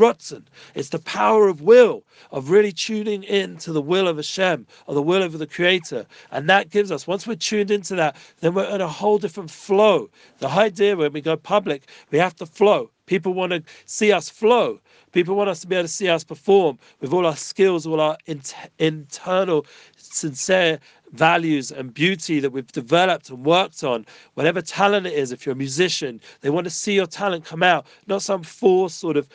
It's 0.76 0.90
the 0.90 1.00
power 1.00 1.48
of 1.48 1.62
will, 1.62 2.04
of 2.32 2.50
really 2.50 2.72
tuning 2.72 3.24
in 3.24 3.58
to 3.58 3.72
the 3.72 3.82
will 3.82 4.08
of 4.08 4.18
Hashem, 4.18 4.66
or 4.88 4.96
the 4.96 5.02
will 5.02 5.24
of 5.24 5.38
the 5.38 5.48
Creator. 5.48 6.06
And 6.32 6.50
that 6.50 6.70
gives 6.70 6.92
us, 6.92 7.08
once 7.08 7.28
we're 7.28 7.36
tuned 7.36 7.72
into 7.72 7.96
that, 7.96 8.16
then 8.40 8.54
we're 8.54 8.66
in 8.66 8.82
a 8.82 8.88
whole 8.88 9.18
different 9.18 9.52
flow. 9.52 10.10
The 10.40 10.48
idea 10.48 10.96
when 10.96 11.14
we 11.14 11.22
go 11.22 11.36
public, 11.36 11.84
we 12.12 12.18
have 12.20 12.36
to 12.38 12.46
flow. 12.46 12.90
People 13.06 13.34
want 13.34 13.52
to 13.52 13.64
see 13.86 14.12
us 14.12 14.30
flow. 14.30 14.80
People 15.12 15.36
want 15.36 15.50
us 15.50 15.62
to 15.62 15.68
be 15.68 15.76
able 15.76 15.84
to 15.84 15.88
see 15.88 16.10
us 16.10 16.24
perform 16.24 16.80
with 17.00 17.14
all 17.14 17.26
our 17.26 17.36
skills, 17.36 17.86
all 17.86 18.02
our 18.02 18.18
in- 18.26 18.42
internal, 18.80 19.66
sincere 19.96 20.80
values 21.12 21.72
and 21.72 21.94
beauty 21.94 22.40
that 22.40 22.50
we've 22.50 22.72
developed 22.72 23.30
and 23.30 23.46
worked 23.46 23.84
on. 23.84 24.06
Whatever 24.34 24.62
talent 24.62 25.08
it 25.08 25.14
is, 25.14 25.32
if 25.32 25.46
you're 25.46 25.54
a 25.54 25.58
musician, 25.58 26.20
they 26.42 26.50
want 26.50 26.66
to 26.66 26.72
see 26.72 26.96
your 26.96 27.06
talent 27.06 27.46
come 27.46 27.64
out, 27.64 27.86
not 28.08 28.22
some 28.22 28.44
forced 28.44 28.98
sort 28.98 29.18
of 29.18 29.28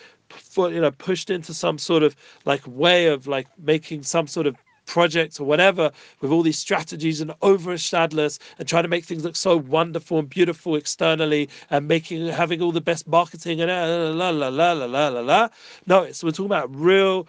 you 0.56 0.80
know 0.80 0.90
pushed 0.90 1.30
into 1.30 1.54
some 1.54 1.78
sort 1.78 2.02
of 2.02 2.16
like 2.44 2.62
way 2.66 3.06
of 3.06 3.26
like 3.26 3.46
making 3.58 4.02
some 4.02 4.26
sort 4.26 4.46
of 4.46 4.56
project 4.86 5.38
or 5.40 5.44
whatever 5.44 5.92
with 6.20 6.32
all 6.32 6.42
these 6.42 6.58
strategies 6.58 7.20
and 7.20 7.32
overshadowless 7.42 8.40
and 8.58 8.66
trying 8.66 8.82
to 8.82 8.88
make 8.88 9.04
things 9.04 9.22
look 9.24 9.36
so 9.36 9.56
wonderful 9.56 10.18
and 10.18 10.28
beautiful 10.28 10.74
externally 10.74 11.48
and 11.70 11.86
making 11.86 12.26
having 12.26 12.60
all 12.60 12.72
the 12.72 12.80
best 12.80 13.06
marketing 13.06 13.60
and 13.60 13.70
uh, 13.70 14.12
la 14.12 14.30
la 14.30 14.48
la 14.48 14.72
la 14.72 14.86
la 14.86 15.08
la 15.08 15.20
la. 15.20 15.48
No, 15.86 16.10
so 16.10 16.26
we're 16.26 16.32
talking 16.32 16.46
about 16.46 16.74
real 16.74 17.28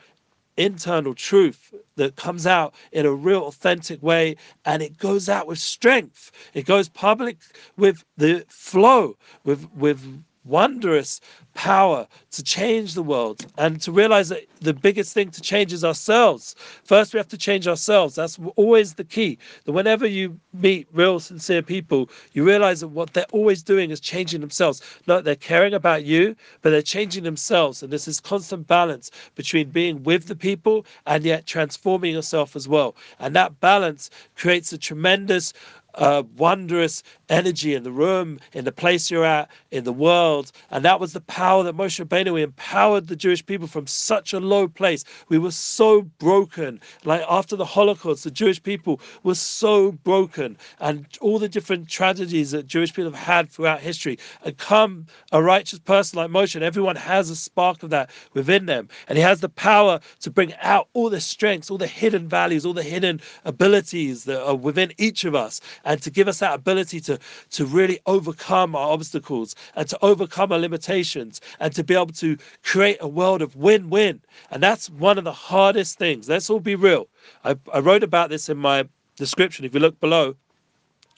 internal 0.57 1.13
truth 1.13 1.73
that 1.95 2.15
comes 2.15 2.45
out 2.47 2.73
in 2.91 3.05
a 3.05 3.13
real 3.13 3.43
authentic 3.45 4.01
way 4.01 4.35
and 4.65 4.81
it 4.81 4.97
goes 4.97 5.29
out 5.29 5.47
with 5.47 5.59
strength. 5.59 6.31
It 6.53 6.65
goes 6.65 6.89
public 6.89 7.37
with 7.77 8.03
the 8.17 8.43
flow, 8.49 9.17
with 9.43 9.69
with 9.75 10.23
wondrous 10.45 11.21
power 11.53 12.07
to 12.31 12.43
change 12.43 12.93
the 12.93 13.03
world 13.03 13.45
and 13.57 13.81
to 13.81 13.91
realize 13.91 14.29
that 14.29 14.45
the 14.61 14.73
biggest 14.73 15.13
thing 15.13 15.29
to 15.29 15.41
change 15.41 15.73
is 15.73 15.83
ourselves. 15.83 16.55
First, 16.83 17.13
we 17.13 17.17
have 17.17 17.27
to 17.29 17.37
change 17.37 17.67
ourselves. 17.67 18.15
That's 18.15 18.39
always 18.55 18.93
the 18.93 19.03
key. 19.03 19.37
That 19.65 19.73
whenever 19.73 20.07
you 20.07 20.39
meet 20.53 20.87
real, 20.93 21.19
sincere 21.19 21.61
people, 21.61 22.09
you 22.33 22.45
realize 22.45 22.79
that 22.81 22.87
what 22.89 23.13
they're 23.13 23.25
always 23.31 23.63
doing 23.63 23.91
is 23.91 23.99
changing 23.99 24.41
themselves. 24.41 24.81
Not 25.07 25.23
they're 25.23 25.35
caring 25.35 25.73
about 25.73 26.05
you, 26.05 26.35
but 26.61 26.69
they're 26.69 26.81
changing 26.81 27.23
themselves. 27.23 27.83
And 27.83 27.91
there's 27.91 28.05
this 28.05 28.19
constant 28.19 28.67
balance 28.67 29.11
between 29.35 29.69
being 29.69 30.03
with 30.03 30.27
the 30.27 30.35
people 30.35 30.85
and 31.05 31.23
yet 31.23 31.45
transforming 31.45 32.13
yourself 32.13 32.55
as 32.55 32.67
well. 32.67 32.95
And 33.19 33.35
that 33.35 33.59
balance 33.59 34.09
creates 34.35 34.71
a 34.73 34.77
tremendous 34.77 35.53
uh, 35.95 36.23
wondrous 36.37 37.03
energy 37.29 37.75
in 37.75 37.83
the 37.83 37.91
room, 37.91 38.39
in 38.53 38.65
the 38.65 38.71
place 38.71 39.09
you're 39.09 39.25
at, 39.25 39.49
in 39.71 39.83
the 39.83 39.93
world. 39.93 40.51
And 40.69 40.83
that 40.85 40.99
was 40.99 41.13
the 41.13 41.21
power 41.21 41.63
that 41.63 41.75
Moshe 41.75 42.03
Rabbeinu 42.03 42.41
empowered 42.41 43.07
the 43.07 43.15
Jewish 43.15 43.45
people 43.45 43.67
from 43.67 43.87
such 43.87 44.33
a 44.33 44.39
low 44.39 44.67
place. 44.67 45.03
We 45.29 45.37
were 45.37 45.51
so 45.51 46.01
broken. 46.01 46.79
Like 47.05 47.23
after 47.29 47.55
the 47.55 47.65
Holocaust, 47.65 48.23
the 48.23 48.31
Jewish 48.31 48.61
people 48.61 48.99
were 49.23 49.35
so 49.35 49.93
broken. 49.93 50.57
And 50.79 51.05
all 51.21 51.39
the 51.39 51.49
different 51.49 51.87
tragedies 51.87 52.51
that 52.51 52.67
Jewish 52.67 52.93
people 52.93 53.11
have 53.11 53.21
had 53.21 53.49
throughout 53.49 53.79
history. 53.79 54.19
And 54.43 54.57
come 54.57 55.07
a 55.31 55.41
righteous 55.41 55.79
person 55.79 56.17
like 56.17 56.29
Moshe, 56.29 56.55
and 56.55 56.63
everyone 56.63 56.95
has 56.95 57.29
a 57.29 57.35
spark 57.35 57.83
of 57.83 57.89
that 57.91 58.09
within 58.33 58.65
them. 58.65 58.89
And 59.07 59.17
he 59.17 59.23
has 59.23 59.39
the 59.39 59.49
power 59.49 59.99
to 60.21 60.29
bring 60.29 60.53
out 60.61 60.89
all 60.93 61.09
the 61.09 61.21
strengths, 61.21 61.71
all 61.71 61.77
the 61.77 61.87
hidden 61.87 62.27
values, 62.27 62.65
all 62.65 62.73
the 62.73 62.83
hidden 62.83 63.21
abilities 63.45 64.25
that 64.25 64.43
are 64.43 64.55
within 64.55 64.91
each 64.97 65.23
of 65.23 65.35
us 65.35 65.61
and 65.85 66.01
to 66.01 66.09
give 66.09 66.27
us 66.27 66.39
that 66.39 66.53
ability 66.53 66.99
to, 67.01 67.19
to 67.51 67.65
really 67.65 67.99
overcome 68.05 68.75
our 68.75 68.91
obstacles 68.91 69.55
and 69.75 69.87
to 69.89 69.97
overcome 70.01 70.51
our 70.51 70.59
limitations 70.59 71.41
and 71.59 71.73
to 71.75 71.83
be 71.83 71.93
able 71.93 72.07
to 72.07 72.37
create 72.63 72.97
a 73.01 73.07
world 73.07 73.41
of 73.41 73.55
win 73.55 73.89
win. 73.89 74.21
And 74.51 74.61
that's 74.61 74.89
one 74.89 75.17
of 75.17 75.23
the 75.23 75.33
hardest 75.33 75.97
things. 75.97 76.29
Let's 76.29 76.49
all 76.49 76.59
be 76.59 76.75
real. 76.75 77.07
I, 77.43 77.55
I 77.73 77.79
wrote 77.79 78.03
about 78.03 78.29
this 78.29 78.49
in 78.49 78.57
my 78.57 78.87
description. 79.15 79.65
If 79.65 79.73
you 79.73 79.79
look 79.79 79.99
below, 79.99 80.35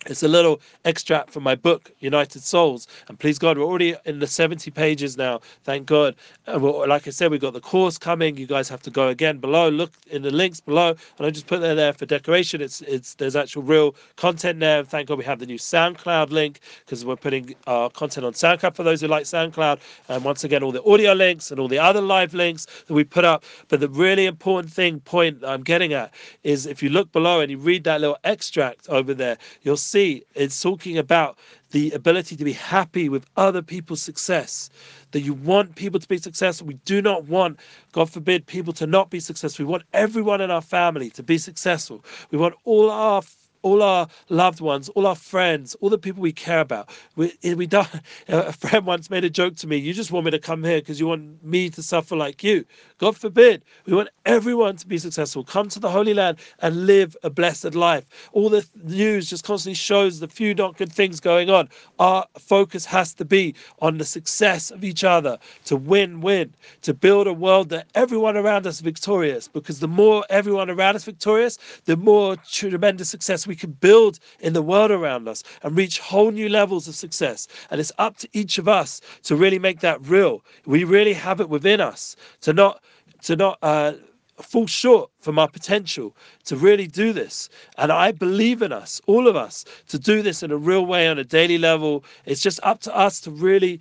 it's 0.06 0.24
a 0.24 0.28
little 0.28 0.62
extract 0.86 1.32
from 1.32 1.44
my 1.44 1.56
book, 1.56 1.92
United 2.00 2.44
Souls. 2.44 2.88
And 3.08 3.18
please 3.18 3.40
God, 3.40 3.58
we're 3.58 3.66
already 3.66 3.96
in 4.06 4.20
the 4.20 4.28
70 4.28 4.70
pages 4.72 5.18
now. 5.18 5.40
Thank 5.64 5.86
God. 5.86 6.16
Uh, 6.48 6.60
like 6.60 7.08
I 7.08 7.12
said, 7.12 7.32
we've 7.32 7.40
got 7.40 7.54
the 7.54 7.62
course 7.62 7.98
coming. 7.98 8.38
You 8.38 8.48
guys 8.48 8.68
have 8.70 8.82
to 8.84 8.90
go 8.92 9.08
again 9.08 9.38
below. 9.38 9.70
Look 9.70 9.92
in 10.10 10.22
the 10.22 10.32
links 10.32 10.60
below. 10.60 10.96
And 11.18 11.28
I 11.28 11.30
just 11.30 11.48
put 11.48 11.62
that 11.62 11.76
there 11.76 11.94
for 11.94 12.06
decoration. 12.06 12.62
It's 12.62 12.82
it's 12.82 13.16
there's 13.16 13.36
actual 13.36 13.64
real 13.64 13.96
content 14.16 14.60
there. 14.60 14.80
And 14.80 14.88
thank 14.88 15.08
God 15.08 15.18
we 15.18 15.24
have 15.24 15.40
the 15.40 15.46
new 15.46 15.58
SoundCloud 15.58 16.32
link 16.32 16.60
because 16.86 17.06
we're 17.06 17.16
putting 17.16 17.56
our 17.68 17.90
content 17.90 18.26
on 18.26 18.34
SoundCloud 18.34 18.76
for 18.76 18.84
those 18.84 19.02
who 19.02 19.08
like 19.08 19.24
SoundCloud. 19.24 19.80
And 20.10 20.24
once 20.24 20.44
again, 20.44 20.64
all 20.64 20.72
the 20.72 20.84
audio 20.84 21.14
links 21.14 21.52
and 21.52 21.60
all 21.60 21.68
the 21.68 21.80
other 21.80 22.02
live 22.02 22.34
links 22.34 22.66
that 22.88 22.94
we 22.94 23.04
put 23.04 23.26
up. 23.26 23.44
But 23.70 23.80
the 23.80 23.90
really 23.90 24.26
important 24.26 24.74
thing, 24.74 25.00
point 25.02 25.44
I'm 25.46 25.64
getting 25.64 25.94
at, 25.94 26.14
is 26.44 26.66
if 26.66 26.84
you 26.84 26.90
look 26.90 27.12
below 27.12 27.40
and 27.40 27.50
you 27.50 27.58
read 27.58 27.84
that 27.86 28.02
little 28.02 28.18
extract 28.24 28.90
over 28.90 29.14
there, 29.14 29.38
you'll 29.62 29.78
see 29.94 30.26
it's 30.34 30.60
talking 30.62 30.98
about 30.98 31.38
the 31.72 31.92
ability 31.92 32.36
to 32.36 32.44
be 32.44 32.54
happy 32.54 33.10
with 33.10 33.26
other 33.38 33.62
people's 33.62 34.02
success. 34.02 34.70
That 35.12 35.22
you 35.22 35.34
want 35.34 35.76
people 35.76 36.00
to 36.00 36.08
be 36.08 36.18
successful. 36.18 36.66
We 36.68 36.80
do 36.86 37.02
not 37.02 37.26
want, 37.26 37.60
God 37.92 38.10
forbid, 38.10 38.48
people 38.48 38.74
to 38.74 38.88
not 38.88 39.12
be 39.12 39.20
successful. 39.20 39.66
We 39.66 39.72
want 39.72 39.84
everyone 39.94 40.42
in 40.42 40.50
our 40.50 40.62
family 40.62 41.10
to 41.12 41.24
be 41.24 41.38
successful. 41.38 42.04
We 42.32 42.38
want 42.40 42.56
all 42.66 42.90
our 42.90 43.22
all 43.64 43.82
our 43.82 44.08
loved 44.30 44.62
ones, 44.62 44.90
all 44.90 45.08
our 45.08 45.16
friends, 45.16 45.76
all 45.82 45.90
the 45.90 45.98
people 45.98 46.22
we 46.22 46.32
care 46.32 46.60
about. 46.60 46.90
We, 47.16 47.34
we 47.44 47.66
don't, 47.66 47.90
a 48.28 48.54
friend 48.54 48.86
once 48.86 49.10
made 49.10 49.24
a 49.26 49.30
joke 49.30 49.56
to 49.58 49.68
me, 49.68 49.78
you 49.78 49.94
just 49.94 50.12
want 50.12 50.26
me 50.26 50.32
to 50.32 50.40
come 50.40 50.64
here 50.64 50.80
because 50.80 51.00
you 51.00 51.08
want 51.08 51.44
me 51.44 51.70
to 51.72 51.82
suffer 51.84 52.16
like 52.16 52.44
you. 52.44 52.66
God 53.00 53.18
forbid. 53.18 53.64
We 53.86 53.94
want 53.94 54.10
everyone 54.26 54.78
to 54.78 54.88
be 54.88 54.98
successful. 54.98 55.44
Come 55.44 55.70
to 55.70 55.80
the 55.80 55.90
Holy 55.90 56.14
Land 56.14 56.38
and 56.60 56.86
live 56.86 57.18
a 57.24 57.30
blessed 57.30 57.76
life. 57.76 58.06
All 58.34 58.50
the 58.50 58.66
news 58.84 59.30
just 59.30 59.44
constantly 59.44 59.76
shows 59.76 60.20
the 60.20 60.28
few 60.28 60.54
not 60.54 60.78
good 60.78 60.92
things 60.92 61.20
going 61.20 61.50
on. 61.50 61.70
Our 62.00 62.26
focus 62.40 62.86
has 62.86 63.14
to 63.16 63.26
be 63.26 63.56
on 63.80 63.98
the 63.98 64.06
success 64.06 64.72
of 64.72 64.84
each 64.84 65.04
other, 65.04 65.38
to 65.66 65.76
win 65.76 66.22
win, 66.22 66.54
to 66.84 66.94
build 66.94 67.28
a 67.28 67.34
world 67.34 67.70
that 67.70 67.88
everyone 67.96 68.38
around 68.38 68.68
us 68.68 68.76
is 68.76 68.82
victorious. 68.82 69.48
Because 69.48 69.80
the 69.80 69.88
more 69.88 70.24
everyone 70.30 70.70
around 70.70 70.96
us 70.96 71.04
victorious, 71.04 71.58
the 71.86 71.98
more 71.98 72.36
tremendous 72.38 73.10
success 73.10 73.48
we 73.48 73.53
we 73.54 73.58
can 73.58 73.74
build 73.74 74.18
in 74.40 74.54
the 74.54 74.64
world 74.64 74.90
around 74.90 75.28
us 75.28 75.44
and 75.62 75.78
reach 75.78 76.00
whole 76.00 76.32
new 76.32 76.50
levels 76.50 76.88
of 76.88 76.96
success. 76.96 77.48
And 77.70 77.80
it's 77.80 77.92
up 78.00 78.18
to 78.18 78.28
each 78.34 78.58
of 78.58 78.68
us 78.68 79.00
to 79.28 79.36
really 79.36 79.60
make 79.60 79.80
that 79.82 80.02
real. 80.08 80.44
We 80.66 80.84
really 80.86 81.14
have 81.14 81.40
it 81.40 81.50
within 81.50 81.80
us 81.80 82.16
to 82.42 82.52
not 82.52 82.82
to 83.22 83.36
not 83.36 83.60
uh, 83.62 83.94
fall 84.42 84.66
short 84.66 85.12
from 85.20 85.38
our 85.38 85.48
potential 85.48 86.16
to 86.46 86.56
really 86.56 86.88
do 86.88 87.14
this. 87.14 87.48
And 87.78 87.92
I 87.92 88.12
believe 88.12 88.64
in 88.64 88.72
us, 88.74 89.00
all 89.06 89.28
of 89.28 89.36
us, 89.36 89.66
to 89.90 90.00
do 90.00 90.24
this 90.24 90.42
in 90.42 90.50
a 90.50 90.58
real 90.58 90.88
way 90.88 91.08
on 91.08 91.20
a 91.20 91.24
daily 91.24 91.60
level. 91.60 92.04
It's 92.26 92.42
just 92.42 92.60
up 92.64 92.80
to 92.82 92.96
us 93.06 93.22
to 93.22 93.30
really, 93.32 93.80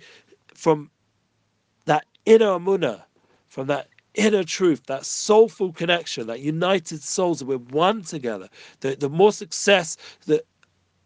from 0.53 0.91
that 1.85 2.05
inner 2.27 2.51
amuna, 2.59 3.01
from 3.49 3.65
that 3.67 3.87
inner 4.15 4.43
truth, 4.43 4.85
that 4.87 5.05
soulful 5.05 5.73
connection, 5.73 6.27
that 6.27 6.39
united 6.41 7.01
souls 7.01 7.39
that 7.39 7.45
we're 7.45 7.57
one 7.57 8.03
together, 8.03 8.49
the, 8.81 8.95
the 8.95 9.09
more 9.09 9.31
success 9.31 9.97
that 10.27 10.45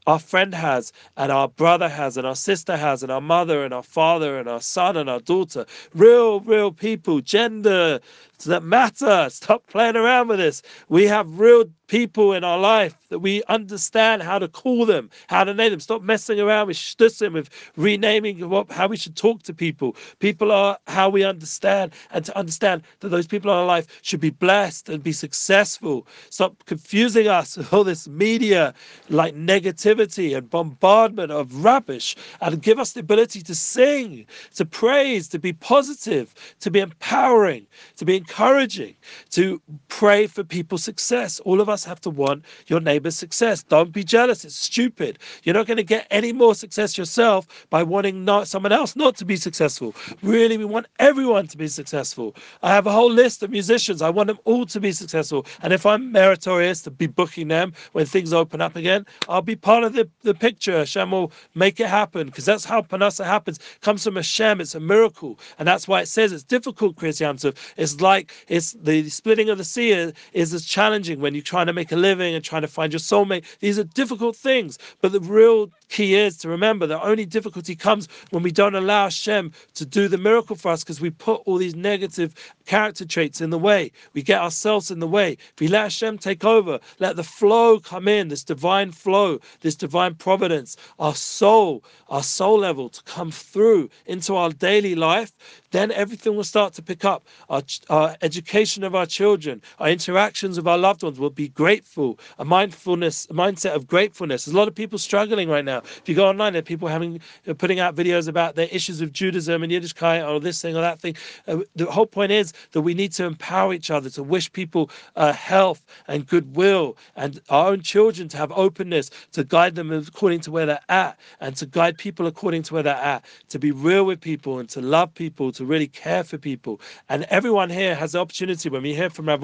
our 0.07 0.19
friend 0.19 0.53
has, 0.53 0.93
and 1.17 1.31
our 1.33 1.49
brother 1.49 1.89
has, 1.89 2.15
and 2.15 2.25
our 2.25 2.35
sister 2.35 2.77
has, 2.77 3.03
and 3.03 3.11
our 3.11 3.19
mother, 3.19 3.65
and 3.65 3.73
our 3.73 3.83
father, 3.83 4.39
and 4.39 4.47
our 4.47 4.61
son, 4.61 4.95
and 4.95 5.09
our 5.09 5.19
daughter. 5.19 5.65
Real, 5.93 6.39
real 6.39 6.71
people, 6.71 7.19
gender 7.19 7.99
that 8.45 8.63
matter. 8.63 9.27
Stop 9.29 9.65
playing 9.67 9.95
around 9.95 10.27
with 10.27 10.39
this. 10.39 10.61
We 10.89 11.05
have 11.05 11.39
real 11.39 11.65
people 11.87 12.33
in 12.33 12.43
our 12.43 12.59
life 12.59 12.95
that 13.09 13.19
we 13.19 13.41
understand 13.47 14.21
how 14.21 14.37
to 14.37 14.47
call 14.47 14.85
them, 14.85 15.09
how 15.27 15.43
to 15.43 15.53
name 15.53 15.71
them. 15.71 15.79
Stop 15.79 16.01
messing 16.01 16.39
around 16.39 16.67
with 16.67 16.77
shtusim, 16.77 17.33
with 17.33 17.49
renaming 17.77 18.49
what, 18.49 18.69
how 18.71 18.87
we 18.87 18.97
should 18.97 19.15
talk 19.15 19.41
to 19.43 19.53
people. 19.53 19.95
People 20.19 20.51
are 20.51 20.77
how 20.87 21.09
we 21.09 21.23
understand, 21.23 21.93
and 22.11 22.25
to 22.25 22.37
understand 22.37 22.83
that 22.99 23.09
those 23.09 23.25
people 23.25 23.49
in 23.51 23.57
our 23.57 23.65
life 23.65 23.87
should 24.01 24.19
be 24.19 24.29
blessed 24.29 24.89
and 24.89 25.01
be 25.01 25.13
successful. 25.13 26.05
Stop 26.29 26.65
confusing 26.65 27.27
us 27.27 27.55
with 27.57 27.73
all 27.73 27.85
this 27.85 28.07
media 28.07 28.73
like 29.09 29.33
negativity 29.33 30.37
and 30.37 30.49
bombardment 30.49 31.31
of 31.31 31.63
rubbish, 31.63 32.15
and 32.41 32.61
give 32.61 32.79
us 32.79 32.91
the 32.93 32.99
ability 32.99 33.41
to 33.41 33.55
sing, 33.55 34.25
to 34.55 34.65
praise, 34.65 35.29
to 35.29 35.39
be 35.39 35.53
positive, 35.53 36.33
to 36.59 36.69
be 36.69 36.81
empowering, 36.81 37.65
to 37.95 38.03
be 38.03 38.17
encouraging, 38.27 38.95
to 39.31 39.61
pray 39.87 40.27
for 40.27 40.43
people's 40.43 40.83
success. 40.83 41.39
All 41.41 41.61
of 41.61 41.69
us 41.69 41.85
have 41.85 42.01
to 42.01 42.09
want 42.09 42.43
your 42.67 42.81
neighbor's 42.81 43.17
success. 43.17 43.63
Don't 43.63 43.91
be 43.91 44.03
jealous. 44.03 44.43
It's 44.43 44.55
stupid. 44.55 45.19
You're 45.43 45.55
not 45.55 45.67
going 45.67 45.77
to 45.77 45.83
get 45.83 46.07
any 46.11 46.33
more 46.33 46.53
success 46.53 46.97
yourself 46.97 47.47
by 47.69 47.83
wanting 47.83 48.25
not 48.25 48.47
someone 48.47 48.73
else 48.73 48.95
not 48.95 49.15
to 49.17 49.25
be 49.25 49.37
successful. 49.37 49.95
Really, 50.21 50.57
we 50.57 50.65
want 50.65 50.87
everyone 50.99 51.47
to 51.47 51.57
be 51.57 51.67
successful. 51.69 52.35
I 52.63 52.69
have 52.69 52.85
a 52.85 52.91
whole 52.91 53.11
list 53.11 53.43
of 53.43 53.49
musicians. 53.49 54.01
I 54.01 54.09
want 54.09 54.27
them 54.27 54.39
all 54.43 54.65
to 54.65 54.79
be 54.79 54.91
successful. 54.91 55.45
And 55.61 55.71
if 55.71 55.85
I'm 55.85 56.11
meritorious 56.11 56.81
to 56.83 56.91
be 56.91 57.07
booking 57.07 57.47
them 57.47 57.73
when 57.93 58.05
things 58.05 58.33
open 58.33 58.61
up 58.61 58.75
again, 58.75 59.05
I'll 59.29 59.41
be 59.41 59.55
part 59.55 59.85
of 59.85 59.93
the, 59.93 60.09
the 60.23 60.33
picture. 60.33 60.77
Hashem 60.79 61.11
will 61.11 61.31
make 61.55 61.79
it 61.79 61.87
happen 61.87 62.27
because 62.27 62.45
that's 62.45 62.65
how 62.65 62.81
parnasa 62.81 63.23
happens. 63.23 63.57
It 63.57 63.81
comes 63.81 64.03
from 64.03 64.15
Hashem. 64.15 64.59
It's 64.59 64.75
a 64.75 64.79
miracle. 64.79 65.39
And 65.59 65.67
that's 65.67 65.87
why 65.87 66.01
it 66.01 66.07
says 66.07 66.33
it's 66.33 66.43
difficult, 66.43 66.97
Kriyas 66.97 67.21
Yamsuf. 67.21 67.55
It's 67.77 68.01
like 68.01 68.16
like 68.17 68.33
it's 68.47 68.73
the 68.73 69.09
splitting 69.09 69.49
of 69.49 69.57
the 69.57 69.63
sea 69.63 69.91
is, 69.91 70.13
is 70.33 70.53
as 70.53 70.65
challenging 70.65 71.21
when 71.21 71.33
you're 71.35 71.43
trying 71.43 71.67
to 71.67 71.73
make 71.73 71.91
a 71.91 71.95
living 71.95 72.33
and 72.33 72.43
trying 72.43 72.63
to 72.63 72.67
find 72.67 72.91
your 72.91 72.99
soulmate. 72.99 73.45
These 73.59 73.77
are 73.77 73.83
difficult 73.83 74.35
things, 74.35 74.79
but 75.01 75.11
the 75.11 75.19
real 75.19 75.71
key 75.89 76.15
is 76.15 76.37
to 76.37 76.49
remember 76.49 76.87
that 76.87 77.01
only 77.01 77.25
difficulty 77.25 77.75
comes 77.75 78.07
when 78.31 78.43
we 78.43 78.51
don't 78.51 78.75
allow 78.75 79.05
Hashem 79.05 79.51
to 79.75 79.85
do 79.85 80.07
the 80.07 80.17
miracle 80.17 80.55
for 80.55 80.71
us 80.71 80.83
because 80.83 81.01
we 81.01 81.09
put 81.09 81.41
all 81.45 81.57
these 81.57 81.75
negative 81.75 82.33
character 82.65 83.05
traits 83.05 83.41
in 83.41 83.49
the 83.49 83.57
way. 83.57 83.91
We 84.13 84.21
get 84.21 84.41
ourselves 84.41 84.91
in 84.91 84.99
the 84.99 85.07
way. 85.07 85.33
If 85.33 85.59
we 85.59 85.67
let 85.67 85.83
Hashem 85.83 86.17
take 86.17 86.43
over, 86.43 86.79
let 86.99 87.15
the 87.15 87.23
flow 87.23 87.79
come 87.79 88.07
in, 88.07 88.27
this 88.27 88.43
divine 88.43 88.91
flow, 88.91 89.39
this 89.61 89.75
divine 89.75 90.15
providence, 90.15 90.77
our 90.99 91.15
soul, 91.15 91.83
our 92.09 92.23
soul 92.23 92.59
level 92.59 92.89
to 92.89 93.03
come 93.03 93.31
through 93.31 93.89
into 94.05 94.35
our 94.35 94.49
daily 94.51 94.95
life, 94.95 95.31
then 95.71 95.91
everything 95.91 96.35
will 96.35 96.43
start 96.43 96.73
to 96.73 96.81
pick 96.81 97.05
up. 97.05 97.25
Our, 97.49 97.61
our 97.89 98.15
education 98.21 98.83
of 98.83 98.95
our 98.95 99.05
children, 99.05 99.61
our 99.79 99.89
interactions 99.89 100.57
with 100.57 100.67
our 100.67 100.77
loved 100.77 101.03
ones 101.03 101.19
will 101.19 101.29
be 101.29 101.49
grateful, 101.49 102.19
a 102.39 102.45
mindfulness, 102.45 103.25
a 103.29 103.33
mindset 103.33 103.75
of 103.75 103.87
gratefulness. 103.87 104.45
There's 104.45 104.55
a 104.55 104.57
lot 104.57 104.67
of 104.67 104.75
people 104.75 104.99
struggling 104.99 105.49
right 105.49 105.65
now. 105.65 105.76
If 105.85 106.03
you 106.07 106.15
go 106.15 106.27
online, 106.27 106.53
there 106.53 106.59
are 106.59 106.63
people 106.63 106.87
having 106.87 107.19
uh, 107.47 107.53
putting 107.53 107.79
out 107.79 107.95
videos 107.95 108.27
about 108.27 108.55
their 108.55 108.67
issues 108.71 109.01
with 109.01 109.13
Judaism 109.13 109.63
and 109.63 109.71
Yiddishkeit 109.71 110.27
or 110.27 110.39
this 110.39 110.61
thing 110.61 110.75
or 110.75 110.81
that 110.81 110.99
thing. 110.99 111.15
Uh, 111.47 111.59
the 111.75 111.85
whole 111.85 112.05
point 112.05 112.31
is 112.31 112.53
that 112.71 112.81
we 112.81 112.93
need 112.93 113.11
to 113.13 113.25
empower 113.25 113.73
each 113.73 113.91
other 113.91 114.09
to 114.11 114.23
wish 114.23 114.51
people 114.51 114.89
uh, 115.15 115.33
health 115.33 115.81
and 116.07 116.27
goodwill 116.27 116.97
and 117.15 117.39
our 117.49 117.69
own 117.71 117.81
children 117.81 118.27
to 118.29 118.37
have 118.37 118.51
openness 118.51 119.09
to 119.31 119.43
guide 119.43 119.75
them 119.75 119.91
according 119.91 120.39
to 120.41 120.51
where 120.51 120.65
they're 120.65 120.79
at 120.89 121.17
and 121.41 121.55
to 121.55 121.65
guide 121.65 121.97
people 121.97 122.27
according 122.27 122.63
to 122.63 122.73
where 122.73 122.83
they're 122.83 122.95
at, 122.95 123.25
to 123.49 123.59
be 123.59 123.71
real 123.71 124.05
with 124.05 124.19
people 124.21 124.59
and 124.59 124.69
to 124.69 124.81
love 124.81 125.13
people, 125.13 125.51
to 125.51 125.65
really 125.65 125.87
care 125.87 126.23
for 126.23 126.37
people. 126.37 126.79
And 127.09 127.23
everyone 127.29 127.69
here 127.69 127.95
has 127.95 128.13
the 128.13 128.19
opportunity 128.19 128.69
when 128.69 128.83
we 128.83 128.93
hear 128.93 129.09
from 129.09 129.27
Rav 129.27 129.43